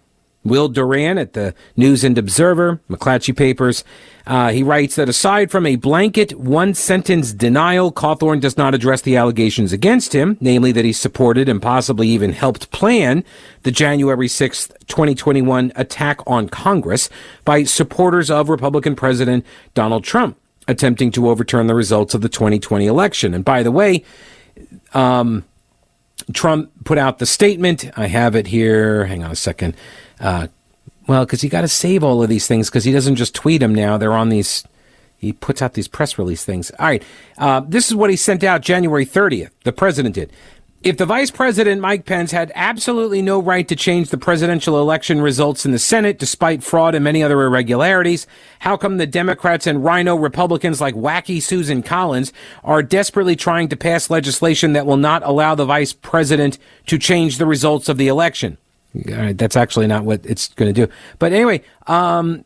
Will 0.44 0.70
Doran 0.70 1.18
at 1.18 1.34
the 1.34 1.54
News 1.76 2.04
and 2.04 2.18
Observer, 2.18 2.80
McClatchy 2.90 3.36
Papers. 3.36 3.84
Uh, 4.26 4.50
he 4.52 4.64
writes 4.64 4.96
that 4.96 5.10
aside 5.10 5.52
from 5.52 5.66
a 5.66 5.76
blanket 5.76 6.34
one 6.40 6.74
sentence 6.74 7.34
denial, 7.34 7.92
Cawthorn 7.92 8.40
does 8.40 8.58
not 8.58 8.74
address 8.74 9.02
the 9.02 9.18
allegations 9.18 9.72
against 9.72 10.14
him, 10.14 10.38
namely 10.40 10.72
that 10.72 10.86
he 10.86 10.94
supported 10.94 11.48
and 11.48 11.62
possibly 11.62 12.08
even 12.08 12.34
helped 12.34 12.72
plan 12.72 13.24
the 13.64 13.72
January 13.72 14.28
6th, 14.28 14.70
2021 14.88 15.72
attack 15.76 16.22
on 16.26 16.50
Congress 16.50 17.10
by 17.46 17.64
supporters 17.64 18.30
of 18.32 18.50
Republican 18.50 18.96
President 18.96 19.46
Donald 19.74 20.04
Trump 20.04 20.38
attempting 20.68 21.12
to 21.12 21.30
overturn 21.30 21.68
the 21.68 21.76
results 21.76 22.14
of 22.14 22.22
the 22.22 22.30
2020 22.30 22.86
election. 22.86 23.34
And 23.34 23.44
by 23.44 23.64
the 23.64 23.72
way, 23.72 24.04
um, 24.94 25.44
Trump 26.34 26.72
put 26.84 26.98
out 26.98 27.20
the 27.20 27.26
statement. 27.26 27.90
I 27.98 28.08
have 28.08 28.36
it 28.36 28.48
here. 28.48 29.06
Hang 29.06 29.24
on 29.24 29.32
a 29.32 29.36
second. 29.36 29.76
Uh, 30.20 30.48
well, 31.08 31.26
because 31.26 31.44
you 31.44 31.50
got 31.50 31.62
to 31.62 31.68
save 31.68 32.04
all 32.04 32.22
of 32.24 32.30
these 32.30 32.48
things 32.48 32.70
because 32.70 32.84
he 32.84 32.92
doesn't 32.92 33.16
just 33.16 33.36
tweet 33.36 33.62
them 33.62 33.74
now. 33.74 33.98
They're 33.98 34.14
on 34.14 34.30
these. 34.30 34.64
He 35.18 35.34
puts 35.34 35.62
out 35.62 35.74
these 35.74 35.88
press 35.88 36.18
release 36.18 36.44
things. 36.44 36.72
All 36.80 36.86
right. 36.86 37.04
Uh, 37.38 37.62
this 37.68 37.88
is 37.88 37.96
what 37.96 38.10
he 38.10 38.16
sent 38.16 38.44
out 38.44 38.62
January 38.62 39.06
30th. 39.06 39.52
The 39.64 39.72
president 39.72 40.16
did. 40.16 40.32
If 40.84 40.98
the 40.98 41.06
vice 41.06 41.30
president, 41.30 41.80
Mike 41.80 42.06
Pence, 42.06 42.32
had 42.32 42.52
absolutely 42.56 43.22
no 43.22 43.40
right 43.40 43.68
to 43.68 43.76
change 43.76 44.10
the 44.10 44.18
presidential 44.18 44.80
election 44.80 45.22
results 45.22 45.64
in 45.64 45.74
the 45.74 45.78
Senate 45.78 46.18
despite 46.18 46.64
fraud 46.64 46.96
and 46.96 47.04
many 47.04 47.22
other 47.22 47.40
irregularities, 47.44 48.26
how 48.58 48.78
come 48.78 48.98
the 48.98 49.06
Democrats 49.06 49.68
and 49.68 49.86
RINO 49.86 50.16
Republicans 50.16 50.82
like 50.82 50.96
wacky 50.96 51.40
Susan 51.40 51.84
Collins 51.84 52.34
are 52.64 52.82
desperately 52.82 53.36
trying 53.36 53.70
to 53.70 53.78
pass 53.78 54.10
legislation 54.10 54.74
that 54.74 54.88
will 54.88 54.98
not 54.98 55.22
allow 55.24 55.54
the 55.54 55.66
vice 55.66 55.94
president 55.94 56.58
to 56.88 56.98
change 56.98 57.38
the 57.38 57.46
results 57.46 57.88
of 57.88 57.98
the 57.98 58.08
election? 58.08 58.58
All 59.08 59.18
right, 59.18 59.38
that's 59.38 59.56
actually 59.56 59.86
not 59.86 60.04
what 60.04 60.26
it's 60.26 60.48
going 60.48 60.74
to 60.74 60.88
do. 60.88 60.92
But 61.20 61.32
anyway, 61.32 61.62
um, 61.86 62.44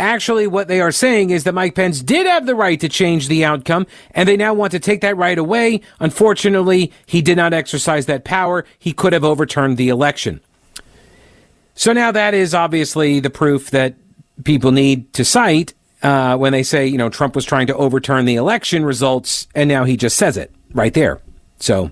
actually 0.00 0.46
what 0.46 0.66
they 0.66 0.80
are 0.80 0.90
saying 0.90 1.30
is 1.30 1.44
that 1.44 1.54
Mike 1.54 1.74
Pence 1.74 2.00
did 2.00 2.26
have 2.26 2.46
the 2.46 2.54
right 2.54 2.80
to 2.80 2.88
change 2.88 3.28
the 3.28 3.44
outcome, 3.44 3.86
and 4.12 4.28
they 4.28 4.36
now 4.36 4.54
want 4.54 4.72
to 4.72 4.80
take 4.80 5.02
that 5.02 5.16
right 5.16 5.38
away. 5.38 5.82
Unfortunately, 6.00 6.92
he 7.06 7.22
did 7.22 7.36
not 7.36 7.52
exercise 7.52 8.06
that 8.06 8.24
power. 8.24 8.64
He 8.78 8.92
could 8.92 9.12
have 9.12 9.24
overturned 9.24 9.76
the 9.76 9.90
election. 9.90 10.40
So 11.74 11.92
now 11.92 12.12
that 12.12 12.34
is 12.34 12.54
obviously 12.54 13.20
the 13.20 13.30
proof 13.30 13.70
that 13.70 13.94
people 14.44 14.72
need 14.72 15.12
to 15.14 15.24
cite 15.24 15.74
uh, 16.02 16.36
when 16.36 16.52
they 16.52 16.62
say, 16.62 16.86
you 16.86 16.98
know, 16.98 17.08
Trump 17.08 17.34
was 17.34 17.44
trying 17.44 17.66
to 17.68 17.76
overturn 17.76 18.24
the 18.24 18.36
election 18.36 18.84
results, 18.84 19.46
and 19.54 19.68
now 19.68 19.84
he 19.84 19.96
just 19.96 20.16
says 20.16 20.36
it 20.36 20.52
right 20.72 20.94
there. 20.94 21.20
So, 21.58 21.90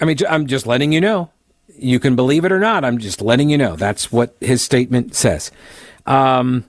I 0.00 0.04
mean, 0.04 0.18
I'm 0.28 0.46
just 0.46 0.66
letting 0.66 0.92
you 0.92 1.00
know. 1.00 1.30
You 1.76 1.98
can 1.98 2.16
believe 2.16 2.44
it 2.44 2.52
or 2.52 2.60
not. 2.60 2.84
I'm 2.84 2.98
just 2.98 3.20
letting 3.20 3.50
you 3.50 3.58
know. 3.58 3.76
That's 3.76 4.12
what 4.12 4.36
his 4.40 4.62
statement 4.62 5.14
says. 5.14 5.50
Um, 6.06 6.64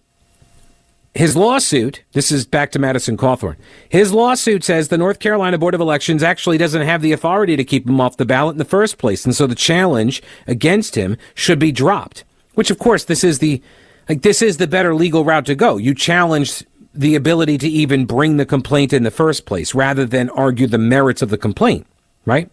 his 1.15 1.37
lawsuit, 1.37 2.03
this 2.11 2.29
is 2.29 2.45
back 2.45 2.71
to 2.73 2.79
Madison 2.79 3.15
Cawthorn. 3.15 3.55
His 3.87 4.11
lawsuit 4.11 4.65
says 4.65 4.89
the 4.89 4.97
North 4.97 5.19
Carolina 5.19 5.57
Board 5.57 5.73
of 5.73 5.79
Elections 5.79 6.21
actually 6.21 6.57
doesn't 6.57 6.81
have 6.81 7.01
the 7.01 7.13
authority 7.13 7.55
to 7.55 7.63
keep 7.63 7.87
him 7.87 8.01
off 8.01 8.17
the 8.17 8.25
ballot 8.25 8.55
in 8.55 8.57
the 8.57 8.65
first 8.65 8.97
place. 8.97 9.23
And 9.23 9.33
so 9.33 9.47
the 9.47 9.55
challenge 9.55 10.21
against 10.45 10.95
him 10.95 11.15
should 11.33 11.57
be 11.57 11.71
dropped, 11.71 12.25
which 12.55 12.69
of 12.69 12.79
course 12.79 13.05
this 13.05 13.23
is 13.23 13.39
the, 13.39 13.61
like, 14.09 14.23
this 14.23 14.41
is 14.41 14.57
the 14.57 14.67
better 14.67 14.93
legal 14.93 15.23
route 15.23 15.45
to 15.45 15.55
go. 15.55 15.77
You 15.77 15.95
challenge 15.95 16.65
the 16.93 17.15
ability 17.15 17.57
to 17.59 17.67
even 17.67 18.05
bring 18.05 18.35
the 18.35 18.45
complaint 18.45 18.91
in 18.91 19.03
the 19.03 19.11
first 19.11 19.45
place 19.45 19.73
rather 19.73 20.05
than 20.05 20.29
argue 20.31 20.67
the 20.67 20.77
merits 20.77 21.21
of 21.21 21.29
the 21.29 21.37
complaint, 21.37 21.87
right? 22.25 22.49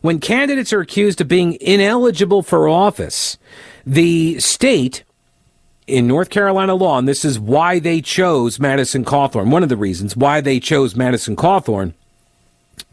When 0.00 0.20
candidates 0.20 0.72
are 0.72 0.80
accused 0.80 1.20
of 1.20 1.28
being 1.28 1.58
ineligible 1.60 2.42
for 2.42 2.68
office, 2.68 3.36
the 3.84 4.38
state 4.38 5.04
in 5.86 6.06
North 6.06 6.30
Carolina 6.30 6.74
law, 6.74 6.98
and 6.98 7.08
this 7.08 7.24
is 7.24 7.38
why 7.38 7.78
they 7.78 8.00
chose 8.00 8.60
Madison 8.60 9.04
Cawthorn, 9.04 9.50
one 9.50 9.62
of 9.62 9.68
the 9.68 9.76
reasons 9.76 10.16
why 10.16 10.40
they 10.40 10.60
chose 10.60 10.94
Madison 10.94 11.36
Cawthorn 11.36 11.94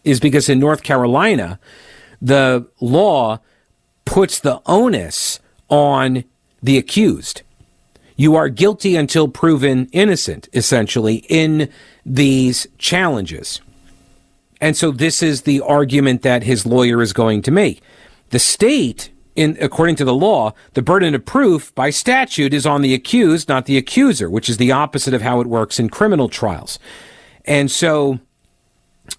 is 0.04 0.20
because 0.20 0.50
in 0.50 0.60
North 0.60 0.84
Carolina, 0.84 1.60
the 2.22 2.68
law 2.80 3.40
puts 4.06 4.40
the 4.40 4.62
onus 4.66 5.40
on 5.70 6.24
the 6.64 6.78
accused. 6.78 7.42
You 8.16 8.36
are 8.36 8.50
guilty 8.50 8.96
until 8.96 9.28
proven 9.28 9.88
innocent, 9.92 10.50
essentially, 10.54 11.18
in 11.30 11.70
these 12.04 12.66
challenges. 12.80 13.62
And 14.60 14.76
so 14.76 14.92
this 14.92 15.22
is 15.22 15.44
the 15.44 15.62
argument 15.62 16.22
that 16.24 16.44
his 16.44 16.66
lawyer 16.66 17.02
is 17.02 17.14
going 17.14 17.42
to 17.44 17.52
make. 17.52 17.82
The 18.30 18.40
state, 18.40 19.12
in, 19.36 19.58
according 19.62 19.96
to 19.98 20.06
the 20.06 20.14
law, 20.14 20.54
the 20.74 20.82
burden 20.82 21.16
of 21.16 21.26
proof 21.26 21.74
by 21.76 21.90
statute 21.90 22.54
is 22.54 22.66
on 22.66 22.82
the 22.82 22.94
accused, 22.94 23.48
not 23.48 23.66
the 23.66 23.78
accuser, 23.78 24.30
which 24.30 24.50
is 24.50 24.58
the 24.58 24.72
opposite 24.72 25.14
of 25.14 25.22
how 25.22 25.40
it 25.42 25.48
works 25.48 25.80
in 25.80 25.90
criminal 25.90 26.28
trials. 26.28 26.80
And 27.46 27.72
so 27.72 28.20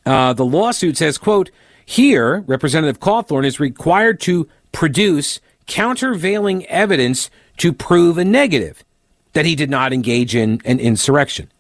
uh, 0.05 0.33
the 0.33 0.45
lawsuit 0.45 0.97
says, 0.97 1.19
quote, 1.19 1.51
here, 1.85 2.41
Representative 2.47 3.01
Cawthorn 3.01 3.47
is 3.47 3.59
required 3.59 4.21
to 4.21 4.47
produce 4.73 5.41
countervailing 5.67 6.67
evidence 6.67 7.31
to 7.59 7.73
prove 7.73 8.19
a 8.19 8.25
negative 8.25 8.85
that 9.33 9.47
he 9.47 9.55
did 9.55 9.71
not 9.71 9.93
engage 9.93 10.35
in 10.35 10.61
an 10.65 10.81
insurrection 10.81 11.51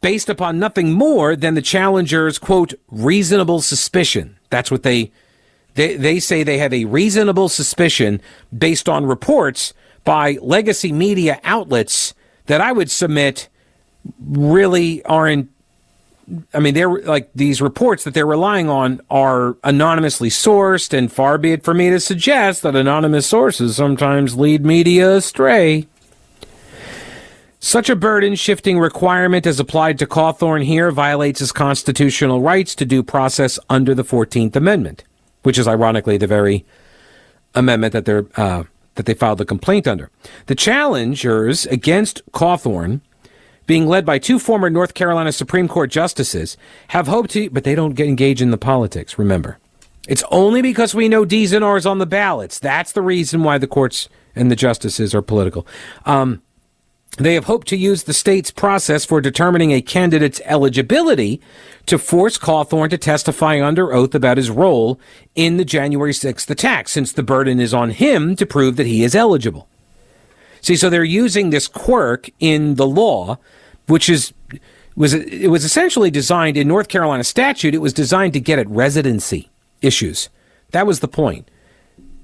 based 0.00 0.28
upon 0.28 0.58
nothing 0.58 0.92
more 0.92 1.36
than 1.36 1.54
the 1.54 1.62
challenger's 1.62 2.38
quote 2.38 2.74
reasonable 2.90 3.60
suspicion. 3.60 4.38
That's 4.50 4.70
what 4.70 4.82
they 4.82 5.12
they 5.74 5.96
they 5.96 6.20
say 6.20 6.42
they 6.42 6.58
have 6.58 6.72
a 6.72 6.84
reasonable 6.86 7.48
suspicion 7.48 8.20
based 8.56 8.88
on 8.88 9.06
reports 9.06 9.74
by 10.04 10.38
legacy 10.40 10.92
media 10.92 11.40
outlets 11.44 12.14
that 12.46 12.60
I 12.60 12.72
would 12.72 12.90
submit 12.90 13.48
really 14.18 15.04
aren't 15.04 15.50
I 16.54 16.60
mean, 16.60 16.74
they're 16.74 17.00
like 17.02 17.30
these 17.34 17.60
reports 17.60 18.04
that 18.04 18.14
they're 18.14 18.26
relying 18.26 18.68
on 18.68 19.00
are 19.10 19.56
anonymously 19.64 20.28
sourced, 20.28 20.96
and 20.96 21.10
far 21.10 21.38
be 21.38 21.52
it 21.52 21.64
for 21.64 21.74
me 21.74 21.90
to 21.90 21.98
suggest 21.98 22.62
that 22.62 22.76
anonymous 22.76 23.26
sources 23.26 23.76
sometimes 23.76 24.36
lead 24.36 24.64
media 24.64 25.16
astray. 25.16 25.88
Such 27.62 27.90
a 27.90 27.96
burden 27.96 28.36
shifting 28.36 28.78
requirement 28.78 29.46
as 29.46 29.60
applied 29.60 29.98
to 29.98 30.06
Cawthorn 30.06 30.64
here 30.64 30.90
violates 30.90 31.40
his 31.40 31.52
constitutional 31.52 32.40
rights 32.40 32.74
to 32.76 32.86
due 32.86 33.02
process 33.02 33.58
under 33.68 33.94
the 33.94 34.02
14th 34.02 34.56
Amendment, 34.56 35.04
which 35.42 35.58
is 35.58 35.68
ironically 35.68 36.16
the 36.16 36.26
very 36.26 36.64
amendment 37.54 37.92
that 37.92 38.06
they're, 38.06 38.24
uh, 38.36 38.62
that 38.94 39.04
they 39.04 39.12
filed 39.12 39.36
the 39.36 39.44
complaint 39.44 39.86
under. 39.86 40.10
The 40.46 40.54
challengers 40.54 41.66
against 41.66 42.22
Cawthorn, 42.32 43.02
being 43.66 43.86
led 43.86 44.06
by 44.06 44.18
two 44.18 44.38
former 44.38 44.70
North 44.70 44.94
Carolina 44.94 45.30
Supreme 45.30 45.68
Court 45.68 45.90
justices, 45.90 46.56
have 46.88 47.08
hoped 47.08 47.30
to, 47.32 47.50
but 47.50 47.64
they 47.64 47.74
don't 47.74 47.94
get 47.94 48.08
engaged 48.08 48.40
in 48.40 48.52
the 48.52 48.58
politics, 48.58 49.18
remember. 49.18 49.58
It's 50.08 50.24
only 50.30 50.62
because 50.62 50.94
we 50.94 51.10
know 51.10 51.26
D's 51.26 51.52
and 51.52 51.62
R's 51.62 51.84
on 51.84 51.98
the 51.98 52.06
ballots. 52.06 52.58
That's 52.58 52.92
the 52.92 53.02
reason 53.02 53.42
why 53.42 53.58
the 53.58 53.66
courts 53.66 54.08
and 54.34 54.50
the 54.50 54.56
justices 54.56 55.14
are 55.14 55.20
political. 55.20 55.66
Um, 56.06 56.40
they 57.18 57.34
have 57.34 57.44
hoped 57.44 57.68
to 57.68 57.76
use 57.76 58.04
the 58.04 58.14
state's 58.14 58.50
process 58.50 59.04
for 59.04 59.20
determining 59.20 59.72
a 59.72 59.82
candidate's 59.82 60.40
eligibility 60.44 61.40
to 61.86 61.98
force 61.98 62.38
Cawthorn 62.38 62.90
to 62.90 62.98
testify 62.98 63.62
under 63.62 63.92
oath 63.92 64.14
about 64.14 64.36
his 64.36 64.50
role 64.50 65.00
in 65.34 65.56
the 65.56 65.64
January 65.64 66.12
6th 66.12 66.48
attack, 66.48 66.88
since 66.88 67.12
the 67.12 67.22
burden 67.22 67.60
is 67.60 67.74
on 67.74 67.90
him 67.90 68.36
to 68.36 68.46
prove 68.46 68.76
that 68.76 68.86
he 68.86 69.02
is 69.02 69.14
eligible. 69.14 69.68
See, 70.60 70.76
so 70.76 70.90
they're 70.90 71.04
using 71.04 71.50
this 71.50 71.66
quirk 71.66 72.30
in 72.38 72.76
the 72.76 72.86
law, 72.86 73.38
which 73.86 74.08
is 74.08 74.32
was 74.96 75.14
it 75.14 75.50
was 75.50 75.64
essentially 75.64 76.10
designed 76.10 76.56
in 76.56 76.68
North 76.68 76.88
Carolina 76.88 77.24
statute. 77.24 77.74
It 77.74 77.78
was 77.78 77.92
designed 77.92 78.34
to 78.34 78.40
get 78.40 78.58
at 78.58 78.68
residency 78.68 79.50
issues. 79.80 80.28
That 80.72 80.86
was 80.86 81.00
the 81.00 81.08
point, 81.08 81.50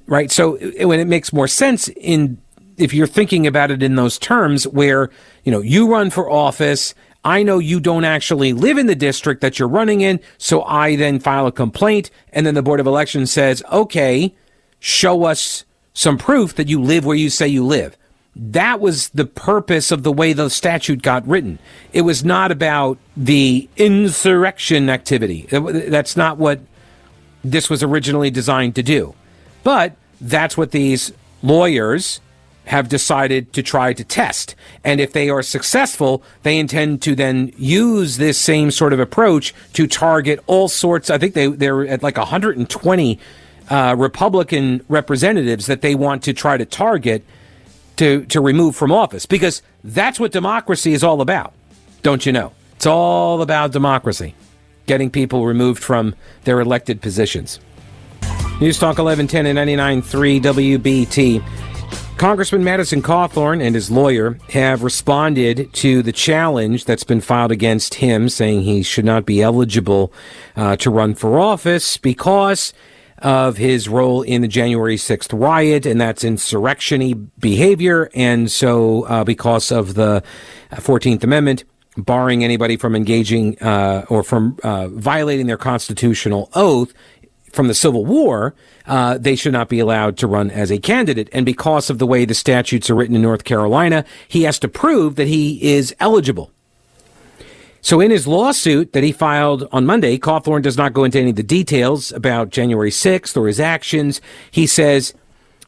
right? 0.06 0.30
So 0.30 0.58
when 0.86 1.00
it 1.00 1.06
makes 1.06 1.32
more 1.32 1.48
sense 1.48 1.88
in 1.88 2.38
if 2.76 2.92
you're 2.92 3.06
thinking 3.06 3.46
about 3.46 3.70
it 3.70 3.82
in 3.82 3.96
those 3.96 4.18
terms 4.18 4.66
where, 4.66 5.10
you 5.44 5.52
know, 5.52 5.60
you 5.60 5.88
run 5.88 6.10
for 6.10 6.30
office, 6.30 6.94
I 7.24 7.42
know 7.42 7.58
you 7.58 7.80
don't 7.80 8.04
actually 8.04 8.52
live 8.52 8.78
in 8.78 8.86
the 8.86 8.94
district 8.94 9.40
that 9.40 9.58
you're 9.58 9.68
running 9.68 10.00
in, 10.00 10.20
so 10.38 10.62
I 10.62 10.96
then 10.96 11.18
file 11.18 11.46
a 11.46 11.52
complaint, 11.52 12.10
and 12.32 12.46
then 12.46 12.54
the 12.54 12.62
Board 12.62 12.78
of 12.78 12.86
Elections 12.86 13.32
says, 13.32 13.62
okay, 13.72 14.34
show 14.78 15.24
us 15.24 15.64
some 15.92 16.18
proof 16.18 16.54
that 16.54 16.68
you 16.68 16.80
live 16.80 17.04
where 17.04 17.16
you 17.16 17.30
say 17.30 17.48
you 17.48 17.64
live. 17.64 17.96
That 18.36 18.80
was 18.80 19.08
the 19.08 19.24
purpose 19.24 19.90
of 19.90 20.02
the 20.02 20.12
way 20.12 20.34
the 20.34 20.50
statute 20.50 21.00
got 21.00 21.26
written. 21.26 21.58
It 21.94 22.02
was 22.02 22.22
not 22.22 22.52
about 22.52 22.98
the 23.16 23.68
insurrection 23.78 24.90
activity. 24.90 25.46
That's 25.50 26.18
not 26.18 26.36
what 26.36 26.60
this 27.42 27.70
was 27.70 27.82
originally 27.82 28.30
designed 28.30 28.74
to 28.74 28.82
do. 28.82 29.14
But 29.64 29.96
that's 30.20 30.56
what 30.56 30.70
these 30.70 31.12
lawyers 31.42 32.20
have 32.66 32.88
decided 32.88 33.52
to 33.52 33.62
try 33.62 33.92
to 33.92 34.04
test. 34.04 34.54
And 34.84 35.00
if 35.00 35.12
they 35.12 35.28
are 35.28 35.42
successful, 35.42 36.22
they 36.42 36.58
intend 36.58 37.02
to 37.02 37.14
then 37.14 37.52
use 37.56 38.16
this 38.16 38.38
same 38.38 38.70
sort 38.70 38.92
of 38.92 39.00
approach 39.00 39.54
to 39.74 39.86
target 39.86 40.42
all 40.46 40.68
sorts. 40.68 41.08
I 41.08 41.18
think 41.18 41.34
they, 41.34 41.46
they're 41.46 41.86
at 41.86 42.02
like 42.02 42.16
120 42.16 43.18
uh, 43.68 43.94
Republican 43.98 44.84
representatives 44.88 45.66
that 45.66 45.80
they 45.80 45.94
want 45.94 46.22
to 46.24 46.32
try 46.32 46.56
to 46.56 46.64
target 46.64 47.24
to, 47.96 48.24
to 48.26 48.40
remove 48.40 48.76
from 48.76 48.92
office 48.92 49.26
because 49.26 49.62
that's 49.82 50.20
what 50.20 50.32
democracy 50.32 50.92
is 50.92 51.02
all 51.02 51.20
about, 51.20 51.52
don't 52.02 52.26
you 52.26 52.32
know? 52.32 52.52
It's 52.74 52.86
all 52.86 53.42
about 53.42 53.72
democracy, 53.72 54.34
getting 54.86 55.10
people 55.10 55.46
removed 55.46 55.82
from 55.82 56.14
their 56.44 56.60
elected 56.60 57.00
positions. 57.00 57.58
News 58.60 58.78
Talk 58.78 58.98
1110 58.98 59.46
and 59.46 59.58
99.3 59.58 60.40
WBT. 60.40 61.42
Congressman 62.16 62.64
Madison 62.64 63.02
Cawthorn 63.02 63.62
and 63.62 63.74
his 63.74 63.90
lawyer 63.90 64.38
have 64.48 64.82
responded 64.82 65.70
to 65.74 66.02
the 66.02 66.12
challenge 66.12 66.86
that's 66.86 67.04
been 67.04 67.20
filed 67.20 67.52
against 67.52 67.94
him, 67.96 68.30
saying 68.30 68.62
he 68.62 68.82
should 68.82 69.04
not 69.04 69.26
be 69.26 69.42
eligible 69.42 70.10
uh, 70.56 70.76
to 70.76 70.90
run 70.90 71.14
for 71.14 71.38
office 71.38 71.98
because 71.98 72.72
of 73.18 73.58
his 73.58 73.86
role 73.86 74.22
in 74.22 74.40
the 74.40 74.48
January 74.48 74.96
6th 74.96 75.38
riot, 75.38 75.84
and 75.84 76.00
that's 76.00 76.24
insurrectiony 76.24 77.12
behavior. 77.12 78.08
And 78.14 78.50
so, 78.50 79.02
uh, 79.04 79.22
because 79.22 79.70
of 79.70 79.92
the 79.92 80.22
14th 80.72 81.22
Amendment, 81.22 81.64
barring 81.98 82.44
anybody 82.44 82.76
from 82.76 82.94
engaging 82.94 83.58
uh, 83.60 84.04
or 84.08 84.22
from 84.22 84.58
uh, 84.62 84.88
violating 84.88 85.46
their 85.46 85.56
constitutional 85.56 86.50
oath 86.54 86.92
from 87.56 87.68
the 87.68 87.74
Civil 87.74 88.04
War, 88.04 88.54
uh, 88.86 89.18
they 89.18 89.34
should 89.34 89.52
not 89.52 89.68
be 89.68 89.80
allowed 89.80 90.16
to 90.18 90.26
run 90.26 90.50
as 90.50 90.70
a 90.70 90.78
candidate. 90.78 91.28
And 91.32 91.44
because 91.44 91.90
of 91.90 91.98
the 91.98 92.06
way 92.06 92.24
the 92.24 92.34
statutes 92.34 92.88
are 92.90 92.94
written 92.94 93.16
in 93.16 93.22
North 93.22 93.44
Carolina, 93.44 94.04
he 94.28 94.42
has 94.42 94.58
to 94.60 94.68
prove 94.68 95.16
that 95.16 95.26
he 95.26 95.74
is 95.74 95.94
eligible. 95.98 96.52
So 97.80 98.00
in 98.00 98.10
his 98.10 98.26
lawsuit 98.26 98.92
that 98.92 99.04
he 99.04 99.12
filed 99.12 99.68
on 99.72 99.86
Monday, 99.86 100.18
Cawthorn 100.18 100.62
does 100.62 100.76
not 100.76 100.92
go 100.92 101.04
into 101.04 101.18
any 101.18 101.30
of 101.30 101.36
the 101.36 101.42
details 101.42 102.12
about 102.12 102.50
January 102.50 102.90
6th 102.90 103.36
or 103.36 103.46
his 103.46 103.60
actions. 103.60 104.20
He 104.50 104.66
says 104.66 105.14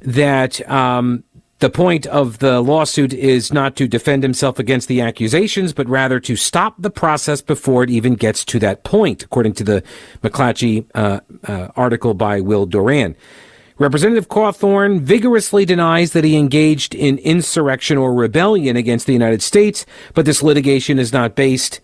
that 0.00 0.68
um, 0.68 1.24
the 1.60 1.70
point 1.70 2.06
of 2.06 2.38
the 2.38 2.60
lawsuit 2.60 3.12
is 3.12 3.52
not 3.52 3.74
to 3.76 3.88
defend 3.88 4.22
himself 4.22 4.58
against 4.58 4.86
the 4.86 5.00
accusations, 5.00 5.72
but 5.72 5.88
rather 5.88 6.20
to 6.20 6.36
stop 6.36 6.74
the 6.78 6.90
process 6.90 7.40
before 7.42 7.82
it 7.82 7.90
even 7.90 8.14
gets 8.14 8.44
to 8.44 8.58
that 8.60 8.84
point, 8.84 9.24
according 9.24 9.54
to 9.54 9.64
the 9.64 9.82
McClatchy 10.22 10.86
uh, 10.94 11.20
uh, 11.44 11.68
article 11.74 12.14
by 12.14 12.40
Will 12.40 12.64
Doran. 12.64 13.16
Representative 13.78 14.28
Cawthorn 14.28 15.00
vigorously 15.00 15.64
denies 15.64 16.12
that 16.12 16.24
he 16.24 16.36
engaged 16.36 16.94
in 16.94 17.18
insurrection 17.18 17.96
or 17.96 18.12
rebellion 18.12 18.76
against 18.76 19.06
the 19.06 19.12
United 19.12 19.42
States, 19.42 19.86
but 20.14 20.26
this 20.26 20.42
litigation 20.42 20.98
is 20.98 21.12
not 21.12 21.36
based 21.36 21.80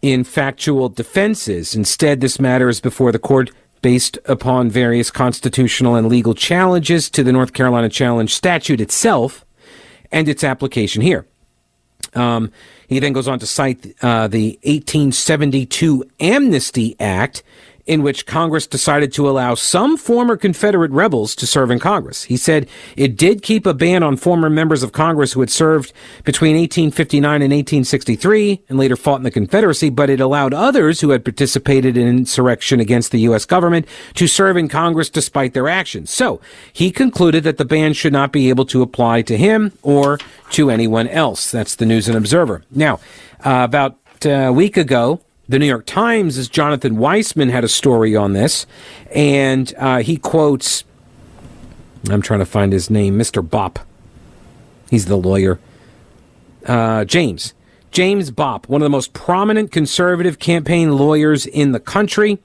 in 0.00 0.24
factual 0.24 0.88
defenses. 0.88 1.74
Instead, 1.74 2.20
this 2.20 2.40
matter 2.40 2.70
is 2.70 2.80
before 2.80 3.12
the 3.12 3.18
court 3.18 3.50
based 3.82 4.18
upon 4.26 4.70
various 4.70 5.10
constitutional 5.10 5.94
and 5.94 6.08
legal 6.08 6.34
challenges 6.34 7.10
to 7.10 7.22
the 7.22 7.32
North 7.32 7.52
Carolina 7.52 7.88
Challenge 7.88 8.32
statute 8.32 8.80
itself 8.80 9.44
and 10.12 10.28
its 10.28 10.44
application 10.44 11.02
here. 11.02 11.26
Um, 12.14 12.50
he 12.88 12.98
then 12.98 13.12
goes 13.12 13.28
on 13.28 13.38
to 13.38 13.46
cite 13.46 13.94
uh, 14.02 14.26
the 14.26 14.58
1872 14.64 16.04
Amnesty 16.18 16.96
Act, 16.98 17.42
in 17.90 18.04
which 18.04 18.24
Congress 18.24 18.68
decided 18.68 19.12
to 19.12 19.28
allow 19.28 19.56
some 19.56 19.96
former 19.96 20.36
Confederate 20.36 20.92
rebels 20.92 21.34
to 21.34 21.44
serve 21.44 21.72
in 21.72 21.80
Congress. 21.80 22.22
He 22.22 22.36
said 22.36 22.68
it 22.96 23.16
did 23.16 23.42
keep 23.42 23.66
a 23.66 23.74
ban 23.74 24.04
on 24.04 24.16
former 24.16 24.48
members 24.48 24.84
of 24.84 24.92
Congress 24.92 25.32
who 25.32 25.40
had 25.40 25.50
served 25.50 25.92
between 26.22 26.54
1859 26.54 27.42
and 27.42 27.52
1863 27.52 28.62
and 28.68 28.78
later 28.78 28.94
fought 28.94 29.16
in 29.16 29.24
the 29.24 29.30
Confederacy, 29.32 29.90
but 29.90 30.08
it 30.08 30.20
allowed 30.20 30.54
others 30.54 31.00
who 31.00 31.10
had 31.10 31.24
participated 31.24 31.96
in 31.96 32.06
insurrection 32.06 32.78
against 32.78 33.10
the 33.10 33.18
U.S. 33.22 33.44
government 33.44 33.86
to 34.14 34.28
serve 34.28 34.56
in 34.56 34.68
Congress 34.68 35.10
despite 35.10 35.52
their 35.52 35.68
actions. 35.68 36.12
So 36.12 36.40
he 36.72 36.92
concluded 36.92 37.42
that 37.42 37.58
the 37.58 37.64
ban 37.64 37.92
should 37.94 38.12
not 38.12 38.30
be 38.30 38.50
able 38.50 38.66
to 38.66 38.82
apply 38.82 39.22
to 39.22 39.36
him 39.36 39.72
or 39.82 40.20
to 40.50 40.70
anyone 40.70 41.08
else. 41.08 41.50
That's 41.50 41.74
the 41.74 41.86
News 41.86 42.06
and 42.06 42.16
Observer. 42.16 42.62
Now, 42.70 43.00
uh, 43.44 43.62
about 43.64 43.98
a 44.24 44.52
week 44.52 44.76
ago, 44.76 45.22
the 45.50 45.58
New 45.58 45.66
York 45.66 45.84
Times, 45.84 46.38
as 46.38 46.48
Jonathan 46.48 46.96
Weisman 46.96 47.50
had 47.50 47.64
a 47.64 47.68
story 47.68 48.14
on 48.14 48.34
this, 48.34 48.66
and 49.10 49.74
uh, 49.78 49.98
he 49.98 50.16
quotes, 50.16 50.84
I'm 52.08 52.22
trying 52.22 52.38
to 52.38 52.46
find 52.46 52.72
his 52.72 52.88
name, 52.88 53.18
Mr. 53.18 53.46
Bopp. 53.46 53.78
He's 54.90 55.06
the 55.06 55.16
lawyer. 55.16 55.58
Uh, 56.64 57.04
James. 57.04 57.52
James 57.90 58.30
Bopp, 58.30 58.68
one 58.68 58.80
of 58.80 58.86
the 58.86 58.90
most 58.90 59.12
prominent 59.12 59.72
conservative 59.72 60.38
campaign 60.38 60.96
lawyers 60.96 61.46
in 61.46 61.72
the 61.72 61.80
country 61.80 62.38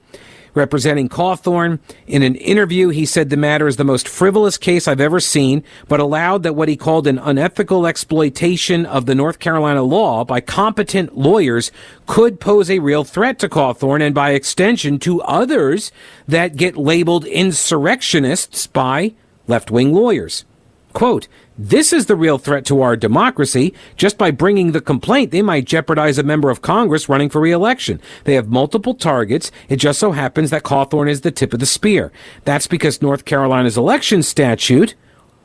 representing 0.56 1.08
Cawthorn. 1.08 1.78
In 2.06 2.22
an 2.22 2.34
interview, 2.36 2.88
he 2.88 3.06
said 3.06 3.30
the 3.30 3.36
matter 3.36 3.68
is 3.68 3.76
the 3.76 3.84
most 3.84 4.08
frivolous 4.08 4.58
case 4.58 4.88
I've 4.88 5.00
ever 5.00 5.20
seen, 5.20 5.62
but 5.86 6.00
allowed 6.00 6.42
that 6.42 6.54
what 6.54 6.68
he 6.68 6.76
called 6.76 7.06
an 7.06 7.18
unethical 7.18 7.86
exploitation 7.86 8.86
of 8.86 9.06
the 9.06 9.14
North 9.14 9.38
Carolina 9.38 9.82
law 9.82 10.24
by 10.24 10.40
competent 10.40 11.16
lawyers 11.16 11.70
could 12.06 12.40
pose 12.40 12.70
a 12.70 12.80
real 12.80 13.04
threat 13.04 13.38
to 13.40 13.48
Cawthorn 13.48 14.04
and 14.04 14.14
by 14.14 14.30
extension 14.30 14.98
to 15.00 15.22
others 15.22 15.92
that 16.26 16.56
get 16.56 16.76
labeled 16.76 17.26
insurrectionists 17.26 18.66
by 18.66 19.12
left 19.46 19.70
wing 19.70 19.92
lawyers. 19.92 20.44
Quote, 20.92 21.28
this 21.58 21.92
is 21.92 22.06
the 22.06 22.16
real 22.16 22.38
threat 22.38 22.66
to 22.66 22.82
our 22.82 22.96
democracy. 22.96 23.72
Just 23.96 24.18
by 24.18 24.30
bringing 24.30 24.72
the 24.72 24.80
complaint, 24.80 25.30
they 25.30 25.42
might 25.42 25.64
jeopardize 25.64 26.18
a 26.18 26.22
member 26.22 26.50
of 26.50 26.62
Congress 26.62 27.08
running 27.08 27.30
for 27.30 27.40
reelection. 27.40 28.00
They 28.24 28.34
have 28.34 28.48
multiple 28.48 28.94
targets. 28.94 29.50
It 29.68 29.76
just 29.76 29.98
so 29.98 30.12
happens 30.12 30.50
that 30.50 30.64
Cawthorn 30.64 31.08
is 31.08 31.22
the 31.22 31.30
tip 31.30 31.54
of 31.54 31.60
the 31.60 31.66
spear. 31.66 32.12
That's 32.44 32.66
because 32.66 33.00
North 33.00 33.24
Carolina's 33.24 33.78
election 33.78 34.22
statute 34.22 34.94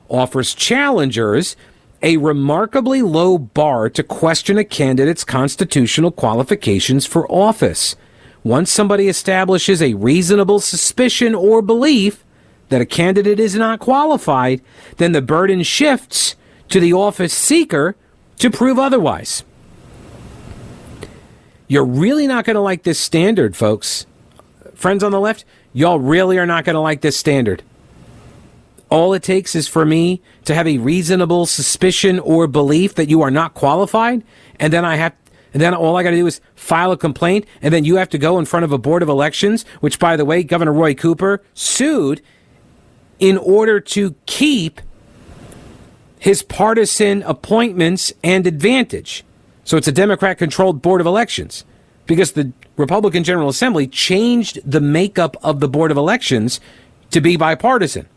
offers 0.09 0.53
challengers 0.53 1.55
a 2.01 2.17
remarkably 2.17 3.01
low 3.01 3.37
bar 3.37 3.89
to 3.89 4.03
question 4.03 4.57
a 4.57 4.63
candidate's 4.63 5.23
constitutional 5.23 6.11
qualifications 6.11 7.05
for 7.05 7.31
office. 7.31 7.95
Once 8.43 8.71
somebody 8.71 9.07
establishes 9.07 9.81
a 9.81 9.93
reasonable 9.93 10.59
suspicion 10.59 11.35
or 11.35 11.61
belief, 11.61 12.25
that 12.71 12.81
a 12.81 12.85
candidate 12.85 13.37
is 13.37 13.53
not 13.53 13.79
qualified, 13.79 14.61
then 14.95 15.11
the 15.11 15.21
burden 15.21 15.61
shifts 15.61 16.37
to 16.69 16.79
the 16.79 16.93
office 16.93 17.33
seeker 17.33 17.97
to 18.39 18.49
prove 18.49 18.79
otherwise. 18.79 19.43
You're 21.67 21.85
really 21.85 22.27
not 22.27 22.45
going 22.45 22.55
to 22.55 22.61
like 22.61 22.83
this 22.83 22.97
standard, 22.97 23.57
folks. 23.57 24.05
Friends 24.73 25.03
on 25.03 25.11
the 25.11 25.19
left, 25.19 25.43
y'all 25.73 25.99
really 25.99 26.37
are 26.39 26.45
not 26.45 26.63
going 26.63 26.75
to 26.75 26.79
like 26.79 27.01
this 27.01 27.17
standard. 27.17 27.61
All 28.89 29.13
it 29.13 29.21
takes 29.21 29.53
is 29.53 29.67
for 29.67 29.85
me 29.85 30.21
to 30.45 30.55
have 30.55 30.67
a 30.67 30.77
reasonable 30.77 31.45
suspicion 31.45 32.19
or 32.19 32.47
belief 32.47 32.95
that 32.95 33.09
you 33.09 33.21
are 33.21 33.31
not 33.31 33.53
qualified, 33.53 34.23
and 34.59 34.71
then 34.71 34.85
I 34.85 34.95
have 34.95 35.13
and 35.53 35.61
then 35.61 35.73
all 35.73 35.97
I 35.97 36.03
got 36.03 36.11
to 36.11 36.15
do 36.15 36.27
is 36.27 36.39
file 36.55 36.93
a 36.93 36.97
complaint, 36.97 37.45
and 37.61 37.73
then 37.73 37.83
you 37.83 37.97
have 37.97 38.07
to 38.11 38.17
go 38.17 38.39
in 38.39 38.45
front 38.45 38.63
of 38.63 38.71
a 38.71 38.77
board 38.77 39.03
of 39.03 39.09
elections, 39.09 39.65
which, 39.81 39.99
by 39.99 40.15
the 40.15 40.23
way, 40.23 40.43
Governor 40.43 40.71
Roy 40.71 40.93
Cooper 40.93 41.43
sued 41.53 42.21
in 43.21 43.37
order 43.37 43.79
to 43.79 44.15
keep 44.25 44.81
his 46.19 46.43
partisan 46.43 47.23
appointments 47.23 48.11
and 48.23 48.45
advantage. 48.45 49.23
So 49.63 49.77
it's 49.77 49.87
a 49.87 49.91
Democrat 49.91 50.37
controlled 50.37 50.81
Board 50.81 50.99
of 50.99 51.07
Elections 51.07 51.63
because 52.05 52.33
the 52.33 52.51
Republican 52.75 53.23
General 53.23 53.47
Assembly 53.47 53.87
changed 53.87 54.59
the 54.69 54.81
makeup 54.81 55.37
of 55.43 55.61
the 55.61 55.69
Board 55.69 55.91
of 55.91 55.97
Elections 55.97 56.59
to 57.11 57.21
be 57.21 57.37
bipartisan. 57.37 58.07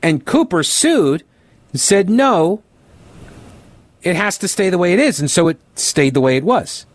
And 0.00 0.24
Cooper 0.24 0.62
sued 0.62 1.24
and 1.72 1.80
said, 1.80 2.08
no, 2.08 2.62
it 4.02 4.16
has 4.16 4.38
to 4.38 4.48
stay 4.48 4.70
the 4.70 4.78
way 4.78 4.92
it 4.92 4.98
is. 4.98 5.20
And 5.20 5.30
so 5.30 5.48
it 5.48 5.58
stayed 5.74 6.14
the 6.14 6.20
way 6.20 6.36
it 6.36 6.44
was. 6.44 6.86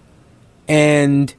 And 0.67 1.34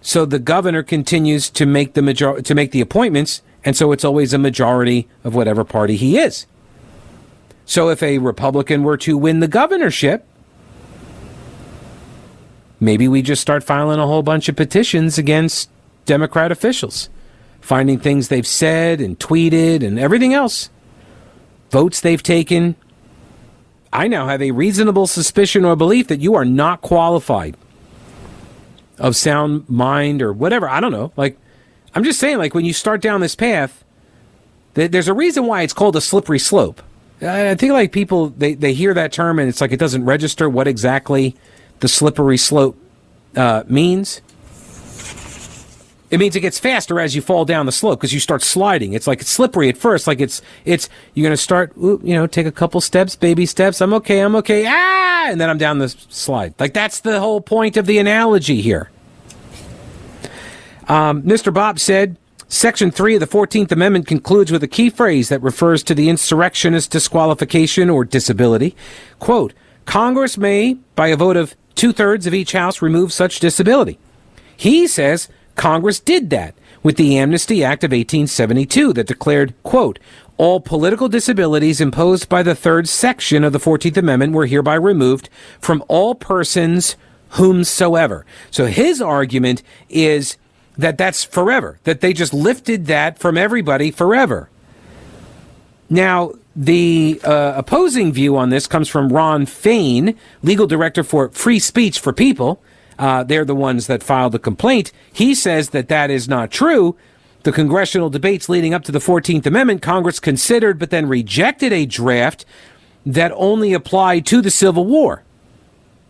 so 0.00 0.24
the 0.24 0.38
governor 0.38 0.82
continues 0.82 1.50
to 1.50 1.66
make 1.66 1.94
the 1.94 2.02
major- 2.02 2.40
to 2.40 2.54
make 2.54 2.72
the 2.72 2.80
appointments 2.80 3.42
and 3.64 3.76
so 3.76 3.92
it's 3.92 4.04
always 4.04 4.32
a 4.32 4.38
majority 4.38 5.08
of 5.24 5.34
whatever 5.34 5.64
party 5.64 5.96
he 5.96 6.18
is. 6.18 6.46
So 7.64 7.90
if 7.90 8.02
a 8.02 8.18
Republican 8.18 8.82
were 8.82 8.96
to 8.98 9.16
win 9.16 9.40
the 9.40 9.48
governorship, 9.48 10.26
maybe 12.80 13.06
we 13.06 13.22
just 13.22 13.40
start 13.40 13.62
filing 13.62 14.00
a 14.00 14.06
whole 14.06 14.22
bunch 14.22 14.48
of 14.48 14.56
petitions 14.56 15.16
against 15.16 15.70
Democrat 16.04 16.50
officials, 16.50 17.08
finding 17.60 17.98
things 17.98 18.28
they've 18.28 18.46
said 18.46 19.00
and 19.00 19.18
tweeted 19.18 19.84
and 19.84 19.98
everything 19.98 20.34
else, 20.34 20.70
votes 21.70 22.00
they've 22.00 22.22
taken. 22.22 22.74
I 23.92 24.08
now 24.08 24.26
have 24.26 24.42
a 24.42 24.50
reasonable 24.50 25.06
suspicion 25.06 25.64
or 25.64 25.76
belief 25.76 26.08
that 26.08 26.20
you 26.20 26.34
are 26.34 26.44
not 26.44 26.80
qualified 26.80 27.56
of 28.98 29.14
sound 29.14 29.68
mind 29.68 30.20
or 30.20 30.32
whatever. 30.32 30.68
I 30.68 30.80
don't 30.80 30.92
know. 30.92 31.12
Like, 31.16 31.38
I'm 31.94 32.04
just 32.04 32.18
saying, 32.18 32.38
like, 32.38 32.54
when 32.54 32.64
you 32.64 32.72
start 32.72 33.00
down 33.00 33.20
this 33.20 33.34
path, 33.34 33.84
there's 34.74 35.08
a 35.08 35.14
reason 35.14 35.46
why 35.46 35.62
it's 35.62 35.74
called 35.74 35.96
a 35.96 36.00
slippery 36.00 36.38
slope. 36.38 36.82
I 37.20 37.54
think, 37.54 37.72
like, 37.72 37.92
people, 37.92 38.30
they, 38.30 38.54
they 38.54 38.72
hear 38.72 38.94
that 38.94 39.12
term 39.12 39.38
and 39.38 39.48
it's 39.48 39.60
like 39.60 39.72
it 39.72 39.78
doesn't 39.78 40.04
register 40.04 40.48
what 40.48 40.66
exactly 40.66 41.36
the 41.80 41.88
slippery 41.88 42.38
slope 42.38 42.76
uh, 43.36 43.64
means. 43.66 44.22
It 46.10 46.20
means 46.20 46.36
it 46.36 46.40
gets 46.40 46.58
faster 46.58 47.00
as 47.00 47.16
you 47.16 47.22
fall 47.22 47.46
down 47.46 47.64
the 47.64 47.72
slope 47.72 47.98
because 47.98 48.12
you 48.12 48.20
start 48.20 48.42
sliding. 48.42 48.92
It's 48.92 49.06
like 49.06 49.22
it's 49.22 49.30
slippery 49.30 49.70
at 49.70 49.78
first. 49.78 50.06
Like 50.06 50.20
it's 50.20 50.42
it's 50.66 50.90
you're 51.14 51.24
gonna 51.24 51.38
start, 51.38 51.72
you 51.74 52.00
know, 52.02 52.26
take 52.26 52.44
a 52.44 52.52
couple 52.52 52.82
steps, 52.82 53.16
baby 53.16 53.46
steps. 53.46 53.80
I'm 53.80 53.94
okay. 53.94 54.20
I'm 54.20 54.36
okay. 54.36 54.66
Ah, 54.68 55.30
and 55.30 55.40
then 55.40 55.48
I'm 55.48 55.56
down 55.56 55.78
the 55.78 55.88
slide. 55.88 56.52
Like 56.58 56.74
that's 56.74 57.00
the 57.00 57.18
whole 57.18 57.40
point 57.40 57.78
of 57.78 57.86
the 57.86 57.96
analogy 57.96 58.60
here. 58.60 58.90
Um, 60.88 61.22
Mr. 61.22 61.52
Bopp 61.52 61.78
said. 61.78 62.16
Section 62.48 62.90
3 62.90 63.14
of 63.14 63.20
the 63.20 63.26
14th 63.26 63.72
Amendment 63.72 64.06
concludes 64.06 64.52
with 64.52 64.62
a 64.62 64.68
key 64.68 64.90
phrase 64.90 65.30
that 65.30 65.40
refers 65.40 65.82
to 65.84 65.94
the 65.94 66.10
insurrectionist 66.10 66.90
disqualification 66.90 67.88
or 67.88 68.04
disability. 68.04 68.76
Quote, 69.18 69.54
Congress 69.86 70.36
may, 70.36 70.74
by 70.94 71.08
a 71.08 71.16
vote 71.16 71.38
of 71.38 71.56
two 71.74 71.94
thirds 71.94 72.26
of 72.26 72.34
each 72.34 72.52
House, 72.52 72.82
remove 72.82 73.10
such 73.10 73.40
disability. 73.40 73.98
He 74.54 74.86
says 74.86 75.28
Congress 75.56 75.98
did 75.98 76.28
that 76.28 76.54
with 76.82 76.96
the 76.96 77.16
Amnesty 77.16 77.64
Act 77.64 77.84
of 77.84 77.90
1872 77.92 78.92
that 78.92 79.06
declared, 79.06 79.54
quote, 79.62 79.98
all 80.36 80.60
political 80.60 81.08
disabilities 81.08 81.80
imposed 81.80 82.28
by 82.28 82.42
the 82.42 82.54
third 82.54 82.88
section 82.88 83.44
of 83.44 83.52
the 83.52 83.60
14th 83.60 83.96
Amendment 83.96 84.32
were 84.32 84.46
hereby 84.46 84.74
removed 84.74 85.28
from 85.60 85.84
all 85.88 86.14
persons 86.14 86.96
whomsoever. 87.30 88.26
So 88.50 88.66
his 88.66 89.00
argument 89.00 89.62
is 89.88 90.36
that 90.76 90.98
that's 90.98 91.24
forever, 91.24 91.78
that 91.84 92.00
they 92.00 92.12
just 92.12 92.32
lifted 92.32 92.86
that 92.86 93.18
from 93.18 93.36
everybody 93.36 93.90
forever. 93.90 94.48
Now, 95.90 96.32
the 96.56 97.20
uh, 97.24 97.54
opposing 97.56 98.12
view 98.12 98.36
on 98.36 98.50
this 98.50 98.66
comes 98.66 98.88
from 98.88 99.12
Ron 99.12 99.46
Fein, 99.46 100.16
legal 100.42 100.66
director 100.66 101.02
for 101.02 101.28
Free 101.30 101.58
Speech 101.58 101.98
for 101.98 102.12
People. 102.12 102.62
Uh, 102.98 103.24
they're 103.24 103.44
the 103.44 103.54
ones 103.54 103.86
that 103.86 104.02
filed 104.02 104.32
the 104.32 104.38
complaint. 104.38 104.92
He 105.12 105.34
says 105.34 105.70
that 105.70 105.88
that 105.88 106.10
is 106.10 106.28
not 106.28 106.50
true. 106.50 106.96
The 107.42 107.52
congressional 107.52 108.10
debates 108.10 108.48
leading 108.48 108.72
up 108.72 108.84
to 108.84 108.92
the 108.92 109.00
14th 109.00 109.46
Amendment, 109.46 109.82
Congress 109.82 110.20
considered 110.20 110.78
but 110.78 110.90
then 110.90 111.08
rejected 111.08 111.72
a 111.72 111.86
draft 111.86 112.44
that 113.04 113.32
only 113.34 113.72
applied 113.72 114.26
to 114.26 114.40
the 114.40 114.50
Civil 114.50 114.86
War. 114.86 115.24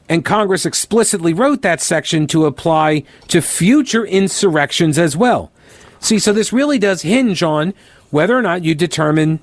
And 0.09 0.25
Congress 0.25 0.67
explicitly 0.67 1.33
wrote 1.33 1.63
that 1.63 1.81
section 1.81 2.27
to 2.29 2.47
apply 2.47 3.05
to 3.29 3.41
future 3.41 4.05
insurrections 4.05 4.99
as 4.99 5.17
well. 5.17 5.51
See, 6.01 6.19
so 6.19 6.33
this 6.33 6.53
really 6.53 6.79
does 6.79 7.03
hinge 7.03 7.43
on 7.43 7.75
whether 8.11 8.37
or 8.37 8.43
not 8.43 8.65
you 8.65 8.75
determine 8.75 9.41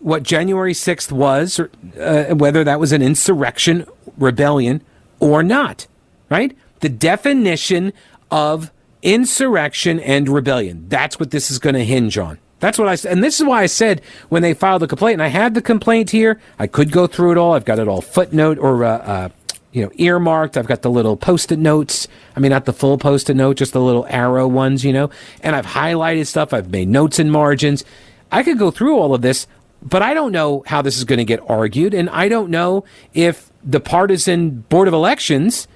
what 0.00 0.22
January 0.22 0.74
6th 0.74 1.10
was, 1.10 1.58
or, 1.58 1.70
uh, 2.00 2.34
whether 2.34 2.64
that 2.64 2.78
was 2.78 2.92
an 2.92 3.02
insurrection, 3.02 3.86
rebellion, 4.16 4.82
or 5.20 5.42
not 5.42 5.86
right? 6.28 6.56
The 6.80 6.88
definition 6.88 7.92
of 8.30 8.70
insurrection 9.02 10.00
and 10.00 10.28
rebellion. 10.28 10.86
That's 10.88 11.18
what 11.18 11.30
this 11.30 11.50
is 11.50 11.58
going 11.58 11.74
to 11.74 11.84
hinge 11.84 12.18
on. 12.18 12.38
That's 12.60 12.78
what 12.78 12.88
I 12.88 12.96
said. 12.96 13.12
And 13.12 13.22
this 13.22 13.40
is 13.40 13.46
why 13.46 13.62
I 13.62 13.66
said 13.66 14.02
when 14.28 14.42
they 14.42 14.52
filed 14.52 14.82
the 14.82 14.88
complaint, 14.88 15.14
and 15.14 15.22
I 15.22 15.28
had 15.28 15.54
the 15.54 15.62
complaint 15.62 16.10
here, 16.10 16.40
I 16.58 16.66
could 16.66 16.90
go 16.90 17.06
through 17.06 17.32
it 17.32 17.38
all. 17.38 17.52
I've 17.52 17.64
got 17.64 17.78
it 17.78 17.86
all 17.86 18.00
footnote 18.00 18.58
or, 18.58 18.84
uh, 18.84 18.98
uh, 18.98 19.28
you 19.72 19.82
know, 19.82 19.90
earmarked. 19.96 20.56
I've 20.56 20.66
got 20.66 20.82
the 20.82 20.90
little 20.90 21.16
post 21.16 21.52
it 21.52 21.58
notes. 21.58 22.08
I 22.34 22.40
mean, 22.40 22.50
not 22.50 22.64
the 22.64 22.72
full 22.72 22.98
post 22.98 23.28
it 23.30 23.34
note, 23.34 23.56
just 23.56 23.72
the 23.72 23.80
little 23.80 24.06
arrow 24.08 24.48
ones, 24.48 24.84
you 24.84 24.92
know, 24.92 25.10
and 25.42 25.54
I've 25.54 25.66
highlighted 25.66 26.26
stuff. 26.26 26.52
I've 26.52 26.70
made 26.70 26.88
notes 26.88 27.18
and 27.18 27.30
margins. 27.30 27.84
I 28.30 28.42
could 28.42 28.58
go 28.58 28.70
through 28.70 28.98
all 28.98 29.14
of 29.14 29.22
this, 29.22 29.46
but 29.82 30.02
I 30.02 30.14
don't 30.14 30.32
know 30.32 30.62
how 30.66 30.82
this 30.82 30.96
is 30.96 31.04
going 31.04 31.18
to 31.18 31.24
get 31.24 31.40
argued. 31.48 31.94
And 31.94 32.10
I 32.10 32.28
don't 32.28 32.50
know 32.50 32.84
if 33.14 33.50
the 33.62 33.80
partisan 33.80 34.60
board 34.68 34.88
of 34.88 34.94
elections 34.94 35.68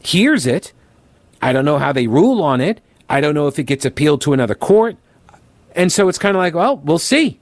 hears 0.00 0.46
it. 0.46 0.72
I 1.42 1.52
don't 1.52 1.64
know 1.64 1.78
how 1.78 1.92
they 1.92 2.06
rule 2.06 2.42
on 2.42 2.60
it. 2.60 2.80
I 3.08 3.20
don't 3.20 3.34
know 3.34 3.46
if 3.46 3.58
it 3.58 3.64
gets 3.64 3.84
appealed 3.84 4.20
to 4.22 4.32
another 4.32 4.54
court. 4.54 4.96
And 5.74 5.92
so 5.92 6.08
it's 6.08 6.18
kind 6.18 6.36
of 6.36 6.40
like, 6.40 6.54
well, 6.54 6.78
we'll 6.78 6.98
see. 6.98 7.38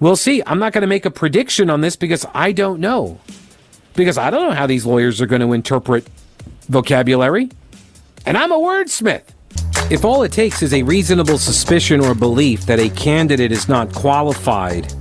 We'll 0.00 0.16
see. 0.16 0.42
I'm 0.46 0.58
not 0.58 0.72
going 0.72 0.82
to 0.82 0.88
make 0.88 1.04
a 1.04 1.10
prediction 1.10 1.68
on 1.68 1.82
this 1.82 1.94
because 1.94 2.24
I 2.32 2.52
don't 2.52 2.80
know. 2.80 3.20
Because 3.94 4.18
I 4.18 4.30
don't 4.30 4.48
know 4.48 4.54
how 4.54 4.66
these 4.66 4.86
lawyers 4.86 5.20
are 5.20 5.26
going 5.26 5.42
to 5.42 5.52
interpret 5.52 6.06
vocabulary. 6.68 7.50
And 8.26 8.36
I'm 8.36 8.52
a 8.52 8.58
wordsmith. 8.58 9.24
If 9.90 10.04
all 10.04 10.22
it 10.22 10.32
takes 10.32 10.62
is 10.62 10.72
a 10.72 10.82
reasonable 10.82 11.38
suspicion 11.38 12.00
or 12.00 12.14
belief 12.14 12.66
that 12.66 12.78
a 12.78 12.90
candidate 12.90 13.50
is 13.50 13.68
not 13.68 13.92
qualified 13.92 14.92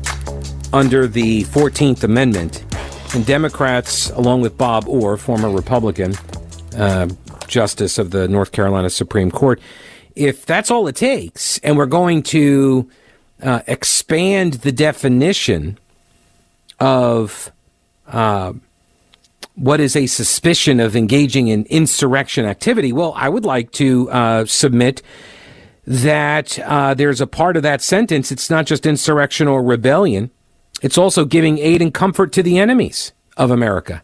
under 0.74 1.08
the 1.08 1.44
14th 1.46 2.04
Amendment, 2.04 2.64
and 3.14 3.26
Democrats, 3.26 4.10
along 4.12 4.42
with 4.42 4.58
Bob 4.58 4.88
Orr, 4.88 5.18
former 5.18 5.50
Republican, 5.50 6.14
uh, 6.78 7.08
justice 7.48 7.98
of 7.98 8.12
the 8.12 8.28
North 8.28 8.52
Carolina 8.52 8.90
Supreme 8.90 9.32
Court. 9.32 9.60
If 10.16 10.46
that's 10.46 10.70
all 10.70 10.88
it 10.88 10.96
takes, 10.96 11.58
and 11.60 11.78
we're 11.78 11.86
going 11.88 12.24
to 12.24 12.90
uh, 13.42 13.62
expand 13.68 14.56
the 14.56 14.72
definition 14.72 15.80
of 16.80 17.52
uh, 18.08 18.54
what 19.60 19.82
is 19.82 19.96
a 19.96 20.08
suspicion 20.08 20.80
of 20.80 20.96
engaging 20.96 21.50
in 21.50 21.66
insurrection 21.66 22.46
activity, 22.46 22.94
well, 22.94 23.14
I 23.16 23.28
would 23.28 23.46
like 23.46 23.72
to 23.74 24.10
uh, 24.10 24.46
submit 24.46 25.02
that 25.86 26.58
uh, 26.60 26.94
there's 26.94 27.20
a 27.20 27.28
part 27.28 27.58
of 27.58 27.64
that 27.64 27.82
sentence. 27.82 28.32
It's 28.32 28.50
not 28.50 28.66
just 28.66 28.86
insurrection 28.86 29.48
or 29.48 29.62
rebellion. 29.62 30.32
It's 30.82 30.98
also 30.98 31.26
giving 31.26 31.58
aid 31.58 31.82
and 31.82 31.94
comfort 31.94 32.32
to 32.34 32.44
the 32.44 32.58
enemies 32.58 33.12
of 33.36 33.52
America. 33.52 34.02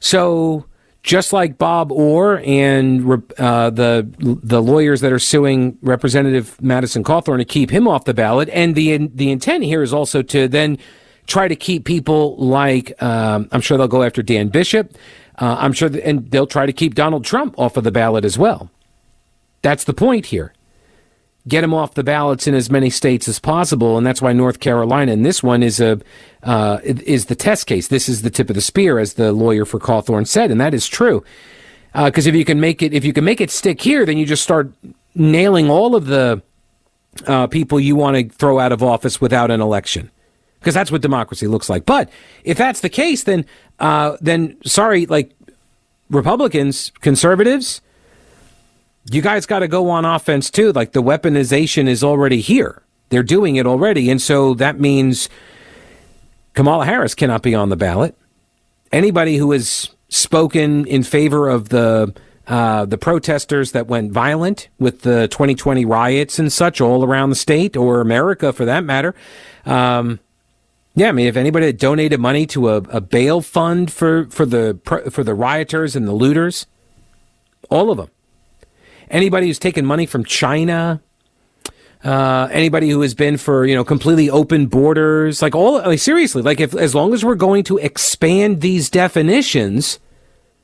So 0.00 0.66
just 1.02 1.34
like 1.34 1.58
Bob 1.58 1.92
Orr 1.92 2.40
and 2.46 3.22
uh, 3.38 3.68
the 3.70 4.08
the 4.18 4.62
lawyers 4.62 5.02
that 5.02 5.12
are 5.12 5.18
suing 5.18 5.76
Representative 5.82 6.60
Madison 6.62 7.04
Cawthorn 7.04 7.38
to 7.38 7.44
keep 7.44 7.70
him 7.70 7.86
off 7.86 8.04
the 8.04 8.14
ballot, 8.14 8.48
and 8.50 8.74
the 8.74 9.08
the 9.08 9.30
intent 9.30 9.64
here 9.64 9.82
is 9.82 9.92
also 9.92 10.22
to 10.22 10.48
then 10.48 10.78
try 11.26 11.48
to 11.48 11.56
keep 11.56 11.84
people 11.84 12.36
like 12.36 13.00
um, 13.02 13.48
I'm 13.52 13.60
sure 13.60 13.78
they'll 13.78 13.88
go 13.88 14.02
after 14.02 14.22
Dan 14.22 14.48
Bishop. 14.48 14.96
Uh, 15.36 15.56
I'm 15.58 15.72
sure, 15.72 15.88
th- 15.88 16.02
and 16.04 16.30
they'll 16.30 16.46
try 16.46 16.64
to 16.64 16.72
keep 16.72 16.94
Donald 16.94 17.24
Trump 17.24 17.58
off 17.58 17.76
of 17.76 17.84
the 17.84 17.90
ballot 17.90 18.24
as 18.24 18.38
well. 18.38 18.70
That's 19.62 19.84
the 19.84 19.94
point 19.94 20.26
here 20.26 20.52
get 21.46 21.62
him 21.62 21.74
off 21.74 21.94
the 21.94 22.02
ballots 22.02 22.46
in 22.46 22.54
as 22.54 22.70
many 22.70 22.90
states 22.90 23.28
as 23.28 23.38
possible, 23.38 23.98
and 23.98 24.06
that's 24.06 24.22
why 24.22 24.32
North 24.32 24.60
Carolina 24.60 25.12
and 25.12 25.24
this 25.24 25.42
one 25.42 25.62
is 25.62 25.80
a 25.80 26.00
uh, 26.42 26.78
is 26.84 27.26
the 27.26 27.34
test 27.34 27.66
case. 27.66 27.88
This 27.88 28.08
is 28.08 28.22
the 28.22 28.30
tip 28.30 28.48
of 28.50 28.54
the 28.54 28.62
spear, 28.62 28.98
as 28.98 29.14
the 29.14 29.32
lawyer 29.32 29.64
for 29.64 29.78
Cawthorn 29.78 30.26
said, 30.26 30.50
and 30.50 30.60
that 30.60 30.74
is 30.74 30.86
true. 30.86 31.24
Because 31.92 32.26
uh, 32.26 32.30
if 32.30 32.34
you 32.34 32.44
can 32.44 32.60
make 32.60 32.82
it, 32.82 32.92
if 32.92 33.04
you 33.04 33.12
can 33.12 33.24
make 33.24 33.40
it 33.40 33.50
stick 33.50 33.80
here, 33.80 34.04
then 34.04 34.18
you 34.18 34.26
just 34.26 34.42
start 34.42 34.72
nailing 35.14 35.70
all 35.70 35.94
of 35.94 36.06
the 36.06 36.42
uh, 37.26 37.46
people 37.46 37.78
you 37.78 37.94
want 37.94 38.16
to 38.16 38.28
throw 38.36 38.58
out 38.58 38.72
of 38.72 38.82
office 38.82 39.20
without 39.20 39.50
an 39.50 39.60
election. 39.60 40.10
Because 40.64 40.72
that's 40.72 40.90
what 40.90 41.02
democracy 41.02 41.46
looks 41.46 41.68
like. 41.68 41.84
But 41.84 42.08
if 42.42 42.56
that's 42.56 42.80
the 42.80 42.88
case, 42.88 43.24
then 43.24 43.44
uh, 43.78 44.16
then 44.22 44.56
sorry, 44.64 45.04
like 45.04 45.30
Republicans, 46.08 46.90
conservatives, 47.02 47.82
you 49.10 49.20
guys 49.20 49.44
got 49.44 49.58
to 49.58 49.68
go 49.68 49.90
on 49.90 50.06
offense 50.06 50.50
too. 50.50 50.72
Like 50.72 50.92
the 50.92 51.02
weaponization 51.02 51.86
is 51.86 52.02
already 52.02 52.40
here. 52.40 52.80
They're 53.10 53.22
doing 53.22 53.56
it 53.56 53.66
already. 53.66 54.08
And 54.08 54.22
so 54.22 54.54
that 54.54 54.80
means 54.80 55.28
Kamala 56.54 56.86
Harris 56.86 57.14
cannot 57.14 57.42
be 57.42 57.54
on 57.54 57.68
the 57.68 57.76
ballot. 57.76 58.16
Anybody 58.90 59.36
who 59.36 59.52
has 59.52 59.90
spoken 60.08 60.86
in 60.86 61.02
favor 61.02 61.50
of 61.50 61.68
the 61.68 62.14
uh, 62.46 62.84
the 62.84 62.98
protesters 62.98 63.72
that 63.72 63.86
went 63.86 64.12
violent 64.12 64.68
with 64.78 65.00
the 65.02 65.28
2020 65.28 65.84
riots 65.84 66.38
and 66.38 66.52
such 66.52 66.80
all 66.80 67.04
around 67.04 67.30
the 67.30 67.36
state 67.36 67.76
or 67.76 68.00
America 68.00 68.52
for 68.52 68.64
that 68.66 68.84
matter. 68.84 69.14
Um, 69.64 70.20
yeah, 70.94 71.08
I 71.08 71.12
mean, 71.12 71.26
if 71.26 71.36
anybody 71.36 71.66
had 71.66 71.78
donated 71.78 72.20
money 72.20 72.46
to 72.48 72.68
a, 72.70 72.76
a 72.76 73.00
bail 73.00 73.40
fund 73.40 73.92
for, 73.92 74.26
for 74.26 74.46
the 74.46 74.78
for 75.10 75.24
the 75.24 75.34
rioters 75.34 75.96
and 75.96 76.06
the 76.06 76.12
looters, 76.12 76.66
all 77.70 77.90
of 77.90 77.98
them 77.98 78.10
anybody 79.10 79.46
who's 79.46 79.58
taken 79.58 79.86
money 79.86 80.06
from 80.06 80.24
China, 80.24 81.00
uh, 82.02 82.48
anybody 82.50 82.90
who 82.90 83.00
has 83.00 83.14
been 83.14 83.36
for 83.36 83.64
you 83.64 83.74
know 83.74 83.84
completely 83.84 84.28
open 84.28 84.66
borders, 84.66 85.40
like 85.40 85.54
all 85.54 85.74
like 85.74 85.98
seriously, 85.98 86.42
like 86.42 86.60
if 86.60 86.74
as 86.74 86.94
long 86.94 87.14
as 87.14 87.24
we're 87.24 87.34
going 87.34 87.64
to 87.64 87.78
expand 87.78 88.60
these 88.60 88.90
definitions, 88.90 89.98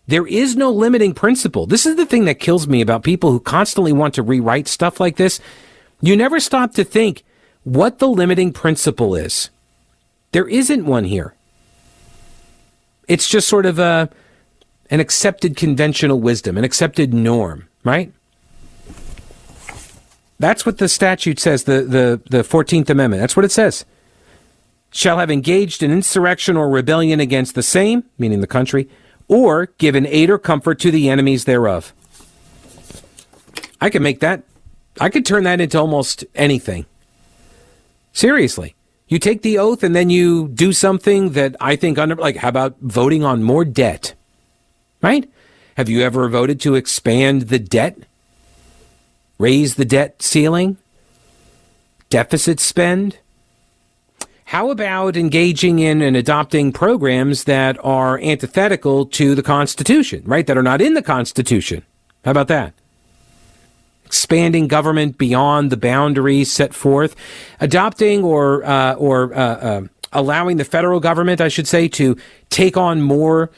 there 0.07 0.27
is 0.27 0.57
no 0.57 0.71
limiting 0.71 1.14
principle. 1.14 1.66
This 1.66 1.87
is 1.87 1.97
the 1.97 2.07
thing 2.07 2.27
that 2.27 2.40
kills 2.40 2.66
me 2.66 2.81
about 2.81 3.03
people 3.03 3.31
who 3.31 3.40
constantly 3.40 3.93
want 3.93 4.14
to 4.14 4.23
rewrite 4.23 4.69
stuff 4.69 5.01
like 5.01 5.16
this. 5.16 5.40
You 6.03 6.16
never 6.16 6.40
stop 6.40 6.75
to 6.75 6.85
think 6.85 7.25
what 7.62 7.99
the 7.99 8.09
limiting 8.09 8.53
principle 8.53 9.14
is. 9.14 9.51
There 10.33 10.49
isn't 10.49 10.85
one 10.85 11.05
here. 11.05 11.35
It's 13.09 13.29
just 13.29 13.49
sort 13.49 13.66
of 13.66 13.79
a 13.79 14.09
an 14.90 15.01
accepted 15.01 15.57
conventional 15.57 16.21
wisdom, 16.21 16.59
an 16.59 16.64
accepted 16.64 17.14
norm, 17.14 17.69
right? 17.85 18.12
That's 20.40 20.66
what 20.66 20.79
the 20.79 20.88
statute 20.88 21.38
says, 21.38 21.64
the, 21.64 21.83
the, 21.83 22.21
the 22.29 22.43
14th 22.43 22.90
Amendment. 22.90 23.21
That's 23.21 23.37
what 23.37 23.45
it 23.45 23.53
says. 23.53 23.85
Shall 24.90 25.19
have 25.19 25.31
engaged 25.31 25.83
in 25.83 25.93
insurrection 25.93 26.57
or 26.57 26.69
rebellion 26.69 27.21
against 27.21 27.55
the 27.55 27.62
same, 27.62 28.05
meaning 28.19 28.40
the 28.40 28.49
country, 28.49 28.88
or 29.29 29.66
given 29.79 30.07
aid 30.07 30.29
or 30.29 30.38
comfort 30.38 30.81
to 30.81 30.90
the 30.90 31.09
enemies 31.09 31.45
thereof. 31.45 31.93
I 33.81 33.90
could 33.90 34.03
make 34.03 34.21
that, 34.21 34.43
I 35.01 35.09
could 35.09 35.25
turn 35.25 35.45
that 35.45 35.61
into 35.61 35.79
almost 35.79 36.25
anything. 36.35 36.87
Seriously. 38.12 38.75
You 39.11 39.18
take 39.18 39.42
the 39.42 39.59
oath 39.59 39.83
and 39.83 39.94
then 39.94 40.09
you 40.09 40.46
do 40.49 40.73
something 40.73 41.31
that 41.31 41.57
I 41.61 41.75
think 41.75 41.99
under, 41.99 42.14
like, 42.14 42.37
how 42.37 42.49
about 42.49 42.77
voting 42.81 43.25
on 43.25 43.42
more 43.42 43.64
debt? 43.64 44.14
Right? 45.03 45.29
Have 45.77 45.88
you 45.88 46.01
ever 46.01 46.29
voted 46.29 46.61
to 46.61 46.77
expand 46.77 47.42
the 47.42 47.59
debt? 47.59 47.99
Raise 49.37 49.75
the 49.75 49.85
debt 49.85 50.23
ceiling? 50.23 50.77
Deficit 52.09 52.61
spend? 52.61 53.18
How 54.44 54.70
about 54.70 55.16
engaging 55.16 55.81
in 55.81 56.03
and 56.03 56.16
adopting 56.16 56.73
programs 56.73 57.44
that 57.44 57.85
are 57.85 58.20
antithetical 58.20 59.07
to 59.07 59.35
the 59.35 59.42
Constitution, 59.42 60.23
right? 60.25 60.46
That 60.46 60.57
are 60.57 60.62
not 60.62 60.81
in 60.81 60.94
the 60.94 61.03
Constitution? 61.03 61.83
How 62.25 62.31
about 62.31 62.49
that? 62.49 62.75
Expanding 64.11 64.66
government 64.66 65.18
beyond 65.18 65.70
the 65.70 65.77
boundaries 65.77 66.51
set 66.51 66.75
forth, 66.75 67.14
adopting 67.61 68.25
or 68.25 68.64
uh, 68.64 68.94
or 68.94 69.33
uh, 69.33 69.38
uh, 69.38 69.83
allowing 70.12 70.57
the 70.57 70.64
federal 70.64 70.99
government, 70.99 71.40
I 71.40 71.46
should 71.46 71.68
say, 71.68 71.87
to 71.88 72.16
take 72.49 72.77
on 72.77 73.03
more 73.03 73.51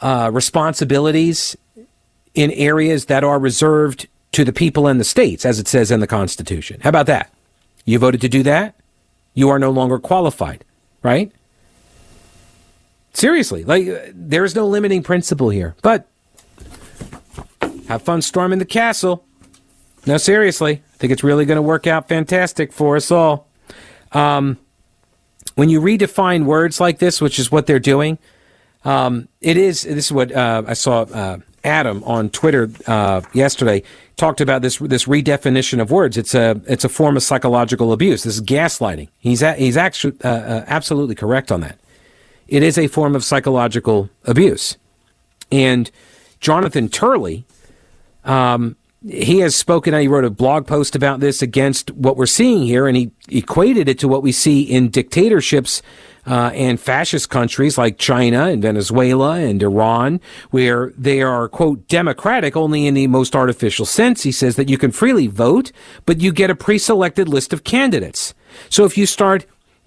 uh, 0.00 0.30
responsibilities 0.32 1.56
in 2.34 2.50
areas 2.50 3.06
that 3.06 3.22
are 3.22 3.38
reserved 3.38 4.08
to 4.32 4.44
the 4.44 4.52
people 4.52 4.88
and 4.88 4.98
the 4.98 5.04
states, 5.04 5.46
as 5.46 5.60
it 5.60 5.68
says 5.68 5.92
in 5.92 6.00
the 6.00 6.06
Constitution. 6.06 6.80
How 6.80 6.88
about 6.88 7.06
that? 7.06 7.32
You 7.84 7.98
voted 8.00 8.20
to 8.22 8.28
do 8.28 8.42
that? 8.42 8.74
you 9.34 9.48
are 9.48 9.58
no 9.58 9.70
longer 9.70 9.98
qualified, 9.98 10.64
right? 11.02 11.32
Seriously, 13.12 13.64
like 13.64 13.86
there 14.12 14.44
is 14.44 14.54
no 14.54 14.66
limiting 14.66 15.02
principle 15.02 15.50
here. 15.50 15.74
But 15.82 16.08
have 17.88 18.02
fun 18.02 18.22
storming 18.22 18.58
the 18.58 18.64
castle. 18.64 19.24
No, 20.06 20.16
seriously, 20.16 20.82
I 20.94 20.96
think 20.96 21.12
it's 21.12 21.22
really 21.22 21.44
going 21.44 21.56
to 21.56 21.62
work 21.62 21.86
out 21.86 22.08
fantastic 22.08 22.72
for 22.72 22.96
us 22.96 23.10
all. 23.10 23.48
Um, 24.12 24.58
when 25.54 25.68
you 25.68 25.80
redefine 25.80 26.44
words 26.44 26.80
like 26.80 26.98
this, 26.98 27.20
which 27.20 27.38
is 27.38 27.52
what 27.52 27.66
they're 27.66 27.78
doing, 27.78 28.18
um, 28.84 29.28
it 29.40 29.56
is. 29.56 29.82
This 29.82 30.06
is 30.06 30.12
what 30.12 30.32
uh, 30.32 30.62
I 30.66 30.72
saw. 30.74 31.02
Uh, 31.02 31.38
Adam 31.64 32.02
on 32.04 32.30
Twitter 32.30 32.70
uh, 32.86 33.20
yesterday 33.32 33.82
talked 34.16 34.40
about 34.40 34.62
this 34.62 34.78
this 34.78 35.04
redefinition 35.04 35.80
of 35.80 35.90
words. 35.90 36.16
It's 36.16 36.34
a 36.34 36.60
it's 36.66 36.84
a 36.84 36.88
form 36.88 37.16
of 37.16 37.22
psychological 37.22 37.92
abuse. 37.92 38.22
This 38.22 38.36
is 38.36 38.42
gaslighting. 38.42 39.08
He's 39.18 39.42
a, 39.42 39.54
he's 39.54 39.76
actually 39.76 40.16
uh, 40.24 40.28
uh, 40.28 40.64
absolutely 40.66 41.14
correct 41.14 41.52
on 41.52 41.60
that. 41.60 41.78
It 42.48 42.62
is 42.62 42.78
a 42.78 42.86
form 42.86 43.14
of 43.14 43.24
psychological 43.24 44.08
abuse, 44.24 44.76
and 45.52 45.90
Jonathan 46.40 46.88
Turley, 46.88 47.44
um, 48.24 48.76
he 49.08 49.38
has 49.38 49.56
spoken. 49.56 49.94
He 49.94 50.08
wrote 50.08 50.24
a 50.24 50.30
blog 50.30 50.66
post 50.66 50.94
about 50.94 51.20
this 51.20 51.40
against 51.42 51.90
what 51.92 52.16
we're 52.16 52.26
seeing 52.26 52.62
here, 52.62 52.86
and 52.86 52.96
he 52.96 53.10
equated 53.28 53.88
it 53.88 53.98
to 54.00 54.08
what 54.08 54.22
we 54.22 54.32
see 54.32 54.62
in 54.62 54.90
dictatorships 54.90 55.80
uh, 56.26 56.50
and 56.54 56.78
fascist 56.78 57.30
countries 57.30 57.78
like 57.78 57.96
China 57.96 58.46
and 58.46 58.60
Venezuela 58.60 59.38
and 59.38 59.62
Iran, 59.62 60.20
where 60.50 60.92
they 60.98 61.22
are, 61.22 61.48
quote, 61.48 61.88
democratic 61.88 62.56
only 62.56 62.86
in 62.86 62.94
the 62.94 63.06
most 63.06 63.34
artificial 63.34 63.86
sense. 63.86 64.22
He 64.22 64.32
says 64.32 64.56
that 64.56 64.68
you 64.68 64.76
can 64.76 64.90
freely 64.90 65.28
vote, 65.28 65.72
but 66.04 66.20
you 66.20 66.30
get 66.30 66.50
a 66.50 66.54
pre 66.54 66.76
selected 66.76 67.28
list 67.28 67.52
of 67.54 67.64
candidates. 67.64 68.34
So 68.68 68.84
if 68.84 68.98
you 68.98 69.06
start 69.06 69.46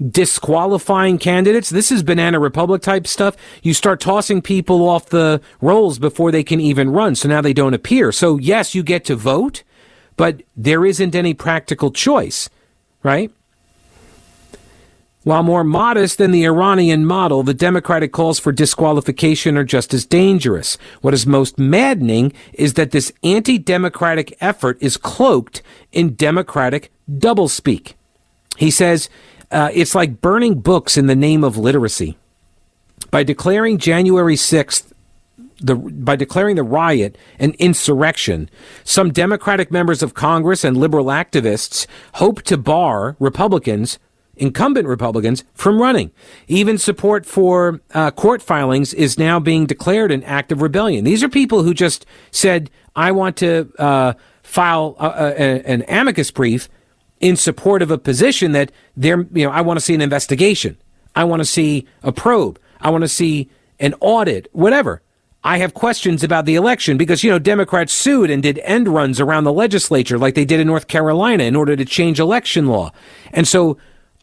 disqualifying 0.09 1.17
candidates, 1.17 1.69
this 1.69 1.91
is 1.91 2.03
banana 2.03 2.39
republic 2.39 2.81
type 2.81 3.07
stuff. 3.07 3.35
You 3.61 3.73
start 3.73 3.99
tossing 3.99 4.41
people 4.41 4.87
off 4.87 5.07
the 5.07 5.41
rolls 5.61 5.99
before 5.99 6.31
they 6.31 6.43
can 6.43 6.59
even 6.59 6.89
run. 6.89 7.15
So 7.15 7.29
now 7.29 7.41
they 7.41 7.53
don't 7.53 7.73
appear. 7.73 8.11
So 8.11 8.37
yes, 8.37 8.75
you 8.75 8.83
get 8.83 9.05
to 9.05 9.15
vote, 9.15 9.63
but 10.17 10.41
there 10.55 10.85
isn't 10.85 11.15
any 11.15 11.33
practical 11.33 11.91
choice, 11.91 12.49
right? 13.01 13.31
While 15.23 15.43
more 15.43 15.63
modest 15.63 16.17
than 16.17 16.31
the 16.31 16.43
Iranian 16.43 17.05
model, 17.05 17.43
the 17.43 17.53
Democratic 17.53 18.11
calls 18.11 18.39
for 18.39 18.51
disqualification 18.51 19.55
are 19.55 19.63
just 19.63 19.93
as 19.93 20.05
dangerous. 20.05 20.77
What 20.99 21.13
is 21.13 21.25
most 21.25 21.57
maddening 21.57 22.33
is 22.51 22.73
that 22.73 22.91
this 22.91 23.13
anti-democratic 23.23 24.35
effort 24.41 24.77
is 24.81 24.97
cloaked 24.97 25.61
in 25.93 26.15
democratic 26.15 26.91
doublespeak. 27.09 27.93
He 28.57 28.69
says 28.69 29.09
uh, 29.53 29.69
it's 29.73 29.95
like 29.95 30.21
burning 30.21 30.59
books 30.59 30.97
in 30.97 31.07
the 31.07 31.15
name 31.15 31.43
of 31.43 31.57
literacy. 31.57 32.17
By 33.11 33.23
declaring 33.23 33.77
January 33.77 34.35
6th 34.35 34.93
the, 35.59 35.75
by 35.75 36.15
declaring 36.15 36.57
the 36.57 36.63
riot 36.63 37.17
an 37.39 37.55
insurrection, 37.57 38.49
some 38.83 39.11
Democratic 39.11 39.71
members 39.71 40.03
of 40.03 40.13
Congress 40.13 40.63
and 40.63 40.75
liberal 40.75 41.05
activists 41.05 41.87
hope 42.15 42.41
to 42.43 42.57
bar 42.57 43.15
Republicans 43.19 43.97
incumbent 44.35 44.87
Republicans 44.87 45.43
from 45.53 45.79
running. 45.79 46.11
Even 46.47 46.77
support 46.77 47.25
for 47.25 47.79
uh, 47.93 48.09
court 48.11 48.41
filings 48.41 48.93
is 48.93 49.17
now 49.17 49.39
being 49.39 49.65
declared 49.65 50.11
an 50.11 50.23
act 50.23 50.51
of 50.51 50.61
rebellion. 50.61 51.03
These 51.03 51.23
are 51.23 51.29
people 51.29 51.63
who 51.63 51.73
just 51.73 52.05
said, 52.31 52.71
I 52.95 53.11
want 53.11 53.37
to 53.37 53.71
uh, 53.77 54.13
file 54.41 54.95
a, 54.99 55.05
a, 55.05 55.61
an 55.67 55.83
amicus 55.87 56.31
brief 56.31 56.67
in 57.23 57.37
support 57.37 57.81
of 57.81 57.89
a 57.89 57.97
position 57.97 58.51
that 58.51 58.69
they're, 58.97 59.25
you 59.31 59.45
know, 59.45 59.49
I 59.49 59.61
want 59.61 59.77
to 59.79 59.81
see 59.81 59.95
an 59.95 60.01
investigation. 60.01 60.75
I 61.15 61.23
want 61.23 61.39
to 61.39 61.45
see 61.45 61.87
a 62.03 62.11
probe. 62.11 62.59
I 62.81 62.89
want 62.89 63.05
to 63.05 63.07
see 63.07 63.49
an 63.79 63.95
audit, 64.01 64.49
whatever. 64.51 65.01
I 65.41 65.59
have 65.59 65.73
questions 65.73 66.21
about 66.21 66.45
the 66.45 66.55
election 66.55 66.97
because, 66.97 67.23
you 67.23 67.31
know, 67.31 67.39
Democrats 67.39 67.93
sued 67.93 68.29
and 68.29 68.43
did 68.43 68.59
end 68.59 68.89
runs 68.89 69.21
around 69.21 69.45
the 69.45 69.53
legislature 69.53 70.17
like 70.17 70.35
they 70.35 70.43
did 70.43 70.59
in 70.59 70.67
North 70.67 70.89
Carolina 70.89 71.45
in 71.45 71.55
order 71.55 71.77
to 71.77 71.85
change 71.85 72.19
election 72.19 72.67
law. 72.67 72.91
And 73.31 73.47
so 73.47 73.77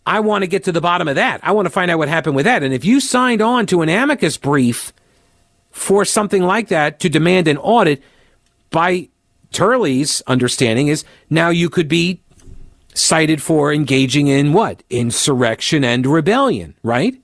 I 0.05 0.21
want 0.21 0.43
to 0.43 0.47
get 0.47 0.65
to 0.65 0.73
the 0.73 0.83
bottom 0.83 1.09
of 1.09 1.15
that. 1.15 1.41
I 1.43 1.53
want 1.53 1.65
to 1.65 1.71
find 1.71 1.91
out 1.91 1.97
what 1.97 2.09
happened 2.09 2.37
with 2.37 2.45
that. 2.45 2.63
And 2.63 2.75
if 2.75 2.85
you 2.85 3.01
signed 3.01 3.41
on 3.41 3.65
to 3.67 3.81
an 3.81 3.89
amicus 3.89 4.37
brief 4.37 4.93
for 5.71 6.05
something 6.05 6.43
like 6.43 6.69
that 6.69 7.01
to 7.01 7.09
demand 7.09 7.49
an 7.49 7.57
audit, 7.57 8.03
by 8.69 9.09
Turley's 9.53 10.21
understanding 10.27 10.89
is 10.89 11.03
now 11.31 11.49
you 11.49 11.71
could 11.71 11.89
be 11.89 12.21
cited 12.95 13.43
for 13.43 13.73
engaging 13.73 14.27
in 14.27 14.53
what? 14.53 14.83
Insurrection 14.91 15.85
and 15.85 16.07
rebellion, 16.07 16.75
right? 16.83 17.21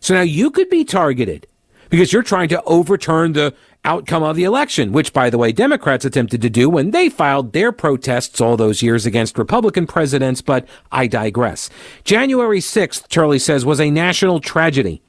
So 0.00 0.14
now 0.14 0.22
you 0.22 0.50
could 0.50 0.68
be 0.68 0.84
targeted 0.84 1.46
because 1.90 2.12
you're 2.12 2.22
trying 2.22 2.48
to 2.48 2.62
overturn 2.64 3.32
the 3.32 3.54
outcome 3.84 4.22
of 4.22 4.36
the 4.36 4.44
election, 4.44 4.92
which, 4.92 5.12
by 5.12 5.30
the 5.30 5.38
way, 5.38 5.52
Democrats 5.52 6.04
attempted 6.04 6.40
to 6.42 6.50
do 6.50 6.68
when 6.70 6.90
they 6.90 7.08
filed 7.08 7.52
their 7.52 7.70
protests 7.70 8.40
all 8.40 8.56
those 8.56 8.82
years 8.82 9.06
against 9.06 9.38
Republican 9.38 9.86
presidents, 9.86 10.40
but 10.40 10.66
I 10.90 11.06
digress. 11.06 11.70
January 12.02 12.60
6th, 12.60 13.08
Turley 13.08 13.38
says, 13.38 13.64
was 13.64 13.80
a 13.80 13.90
national 13.90 14.40
tragedy. 14.40 15.02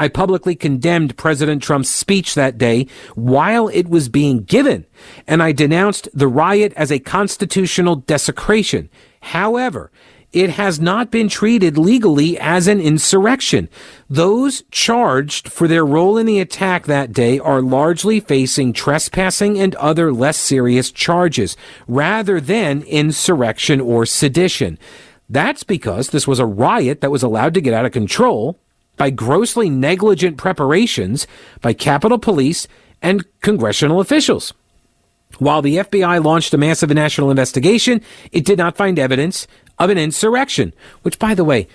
I 0.00 0.08
publicly 0.08 0.56
condemned 0.56 1.18
President 1.18 1.62
Trump's 1.62 1.90
speech 1.90 2.34
that 2.34 2.56
day 2.56 2.86
while 3.14 3.68
it 3.68 3.90
was 3.90 4.08
being 4.08 4.44
given, 4.44 4.86
and 5.26 5.42
I 5.42 5.52
denounced 5.52 6.08
the 6.14 6.26
riot 6.26 6.72
as 6.74 6.90
a 6.90 6.98
constitutional 6.98 7.96
desecration. 7.96 8.88
However, 9.20 9.92
it 10.32 10.48
has 10.48 10.80
not 10.80 11.10
been 11.10 11.28
treated 11.28 11.76
legally 11.76 12.38
as 12.38 12.66
an 12.66 12.80
insurrection. 12.80 13.68
Those 14.08 14.62
charged 14.70 15.48
for 15.48 15.68
their 15.68 15.84
role 15.84 16.16
in 16.16 16.24
the 16.24 16.40
attack 16.40 16.86
that 16.86 17.12
day 17.12 17.38
are 17.38 17.60
largely 17.60 18.20
facing 18.20 18.72
trespassing 18.72 19.60
and 19.60 19.74
other 19.74 20.14
less 20.14 20.38
serious 20.38 20.90
charges, 20.90 21.58
rather 21.86 22.40
than 22.40 22.84
insurrection 22.84 23.82
or 23.82 24.06
sedition. 24.06 24.78
That's 25.28 25.62
because 25.62 26.08
this 26.08 26.26
was 26.26 26.38
a 26.38 26.46
riot 26.46 27.02
that 27.02 27.10
was 27.10 27.22
allowed 27.22 27.52
to 27.52 27.60
get 27.60 27.74
out 27.74 27.84
of 27.84 27.92
control 27.92 28.58
by 29.00 29.08
grossly 29.08 29.70
negligent 29.70 30.36
preparations 30.36 31.26
by 31.62 31.72
Capitol 31.72 32.18
Police 32.18 32.68
and 33.00 33.24
congressional 33.40 33.98
officials. 33.98 34.52
While 35.38 35.62
the 35.62 35.76
FBI 35.76 36.22
launched 36.22 36.52
a 36.52 36.58
massive 36.58 36.90
national 36.90 37.30
investigation, 37.30 38.02
it 38.30 38.44
did 38.44 38.58
not 38.58 38.76
find 38.76 38.98
evidence 38.98 39.46
of 39.78 39.88
an 39.88 39.96
insurrection. 39.96 40.74
Which, 41.00 41.18
by 41.18 41.34
the 41.34 41.44
way, 41.44 41.66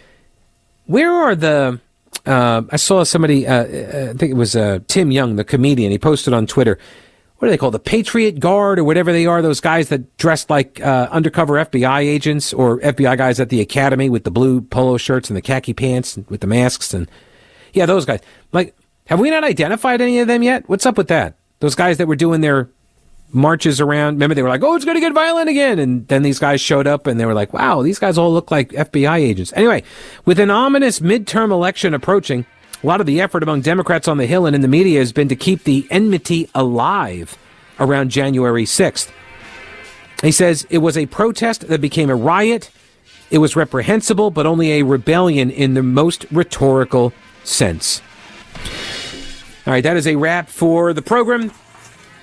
where 0.86 1.12
are 1.12 1.34
the? 1.34 1.80
Uh, 2.28 2.62
I 2.70 2.76
saw 2.76 3.04
somebody. 3.04 3.48
Uh, 3.48 3.64
uh, 3.64 4.10
I 4.12 4.14
think 4.14 4.30
it 4.30 4.38
was 4.38 4.56
uh, 4.56 4.78
Tim 4.88 5.10
Young, 5.10 5.36
the 5.36 5.44
comedian. 5.44 5.90
He 5.90 5.98
posted 5.98 6.32
on 6.32 6.46
Twitter. 6.46 6.78
What 7.38 7.48
do 7.48 7.52
they 7.52 7.58
call 7.58 7.72
the 7.72 7.80
Patriot 7.80 8.40
Guard 8.40 8.80
or 8.80 8.84
whatever 8.84 9.12
they 9.12 9.26
are? 9.26 9.42
Those 9.42 9.60
guys 9.60 9.90
that 9.90 10.16
dressed 10.18 10.50
like 10.50 10.80
uh, 10.82 11.10
undercover 11.12 11.54
FBI 11.56 12.00
agents 12.00 12.54
or 12.54 12.80
FBI 12.80 13.18
guys 13.18 13.40
at 13.40 13.50
the 13.50 13.60
academy 13.60 14.10
with 14.10 14.24
the 14.24 14.32
blue 14.32 14.62
polo 14.62 14.98
shirts 14.98 15.30
and 15.30 15.36
the 15.36 15.42
khaki 15.42 15.74
pants 15.74 16.16
and 16.16 16.26
with 16.28 16.42
the 16.42 16.48
masks 16.48 16.94
and 16.94 17.10
yeah, 17.74 17.86
those 17.86 18.06
guys. 18.06 18.22
Like, 18.54 18.76
have 19.08 19.20
we 19.20 19.30
not 19.30 19.44
identified 19.44 20.00
any 20.02 20.20
of 20.20 20.28
them 20.28 20.44
yet? 20.44 20.68
What's 20.70 20.86
up 20.86 20.98
with 20.98 21.10
that? 21.10 21.36
Those 21.60 21.76
guys 21.76 21.98
that 21.98 22.08
were 22.08 22.16
doing 22.16 22.42
their 22.42 22.70
marches 23.32 23.82
around. 23.82 24.16
Remember, 24.16 24.34
they 24.34 24.42
were 24.42 24.50
like, 24.50 24.64
"Oh, 24.64 24.76
it's 24.76 24.86
going 24.86 24.96
to 24.96 25.02
get 25.02 25.14
violent 25.14 25.50
again," 25.50 25.78
and 25.78 26.08
then 26.08 26.24
these 26.24 26.40
guys 26.40 26.62
showed 26.62 26.88
up, 26.88 27.06
and 27.06 27.20
they 27.20 27.26
were 27.26 27.34
like, 27.34 27.54
"Wow, 27.54 27.82
these 27.82 28.00
guys 28.00 28.18
all 28.18 28.32
look 28.34 28.50
like 28.50 28.70
FBI 28.70 29.18
agents." 29.18 29.52
Anyway, 29.56 29.84
with 30.26 30.40
an 30.40 30.50
ominous 30.50 31.02
midterm 31.02 31.52
election 31.52 31.94
approaching, 31.94 32.46
a 32.84 32.88
lot 32.88 33.00
of 33.00 33.08
the 33.08 33.22
effort 33.22 33.44
among 33.44 33.62
Democrats 33.62 34.08
on 34.08 34.18
the 34.18 34.26
Hill 34.26 34.46
and 34.46 34.56
in 34.56 34.62
the 34.62 34.68
media 34.68 35.00
has 35.00 35.12
been 35.12 35.30
to 35.30 35.36
keep 35.36 35.64
the 35.64 35.88
enmity 35.90 36.50
alive 36.54 37.38
around 37.80 38.10
January 38.10 38.66
sixth. 38.66 39.12
He 40.22 40.32
says 40.32 40.66
it 40.70 40.80
was 40.80 40.98
a 40.98 41.06
protest 41.08 41.68
that 41.68 41.82
became 41.82 42.10
a 42.10 42.16
riot. 42.16 42.72
It 43.32 43.40
was 43.40 43.56
reprehensible, 43.56 44.32
but 44.32 44.46
only 44.46 44.74
a 44.74 44.84
rebellion 44.84 45.50
in 45.50 45.74
the 45.74 45.84
most 45.84 46.26
rhetorical 46.32 47.14
sense. 47.44 48.02
All 49.66 49.74
right, 49.74 49.84
that 49.84 49.98
is 49.98 50.08
a 50.08 50.16
wrap 50.16 50.48
for 50.48 50.94
the 50.94 51.02
program. 51.02 51.52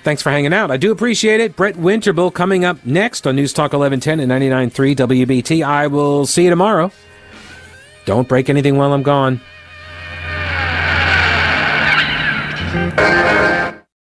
Thanks 0.03 0.21
for 0.21 0.31
hanging 0.31 0.53
out. 0.53 0.71
I 0.71 0.77
do 0.77 0.91
appreciate 0.91 1.39
it. 1.39 1.55
Brett 1.55 1.75
Winterble 1.75 2.33
coming 2.33 2.65
up 2.65 2.85
next 2.85 3.25
on 3.25 3.35
News 3.35 3.53
Talk 3.53 3.73
1110 3.73 4.19
and 4.19 4.31
99.3 4.73 4.95
WBT. 5.25 5.65
I 5.65 5.87
will 5.87 6.25
see 6.25 6.43
you 6.43 6.49
tomorrow. 6.49 6.91
Don't 8.05 8.27
break 8.27 8.49
anything 8.49 8.77
while 8.77 8.91
I'm 8.91 9.03
gone. 9.03 9.39
Música 12.73 13.52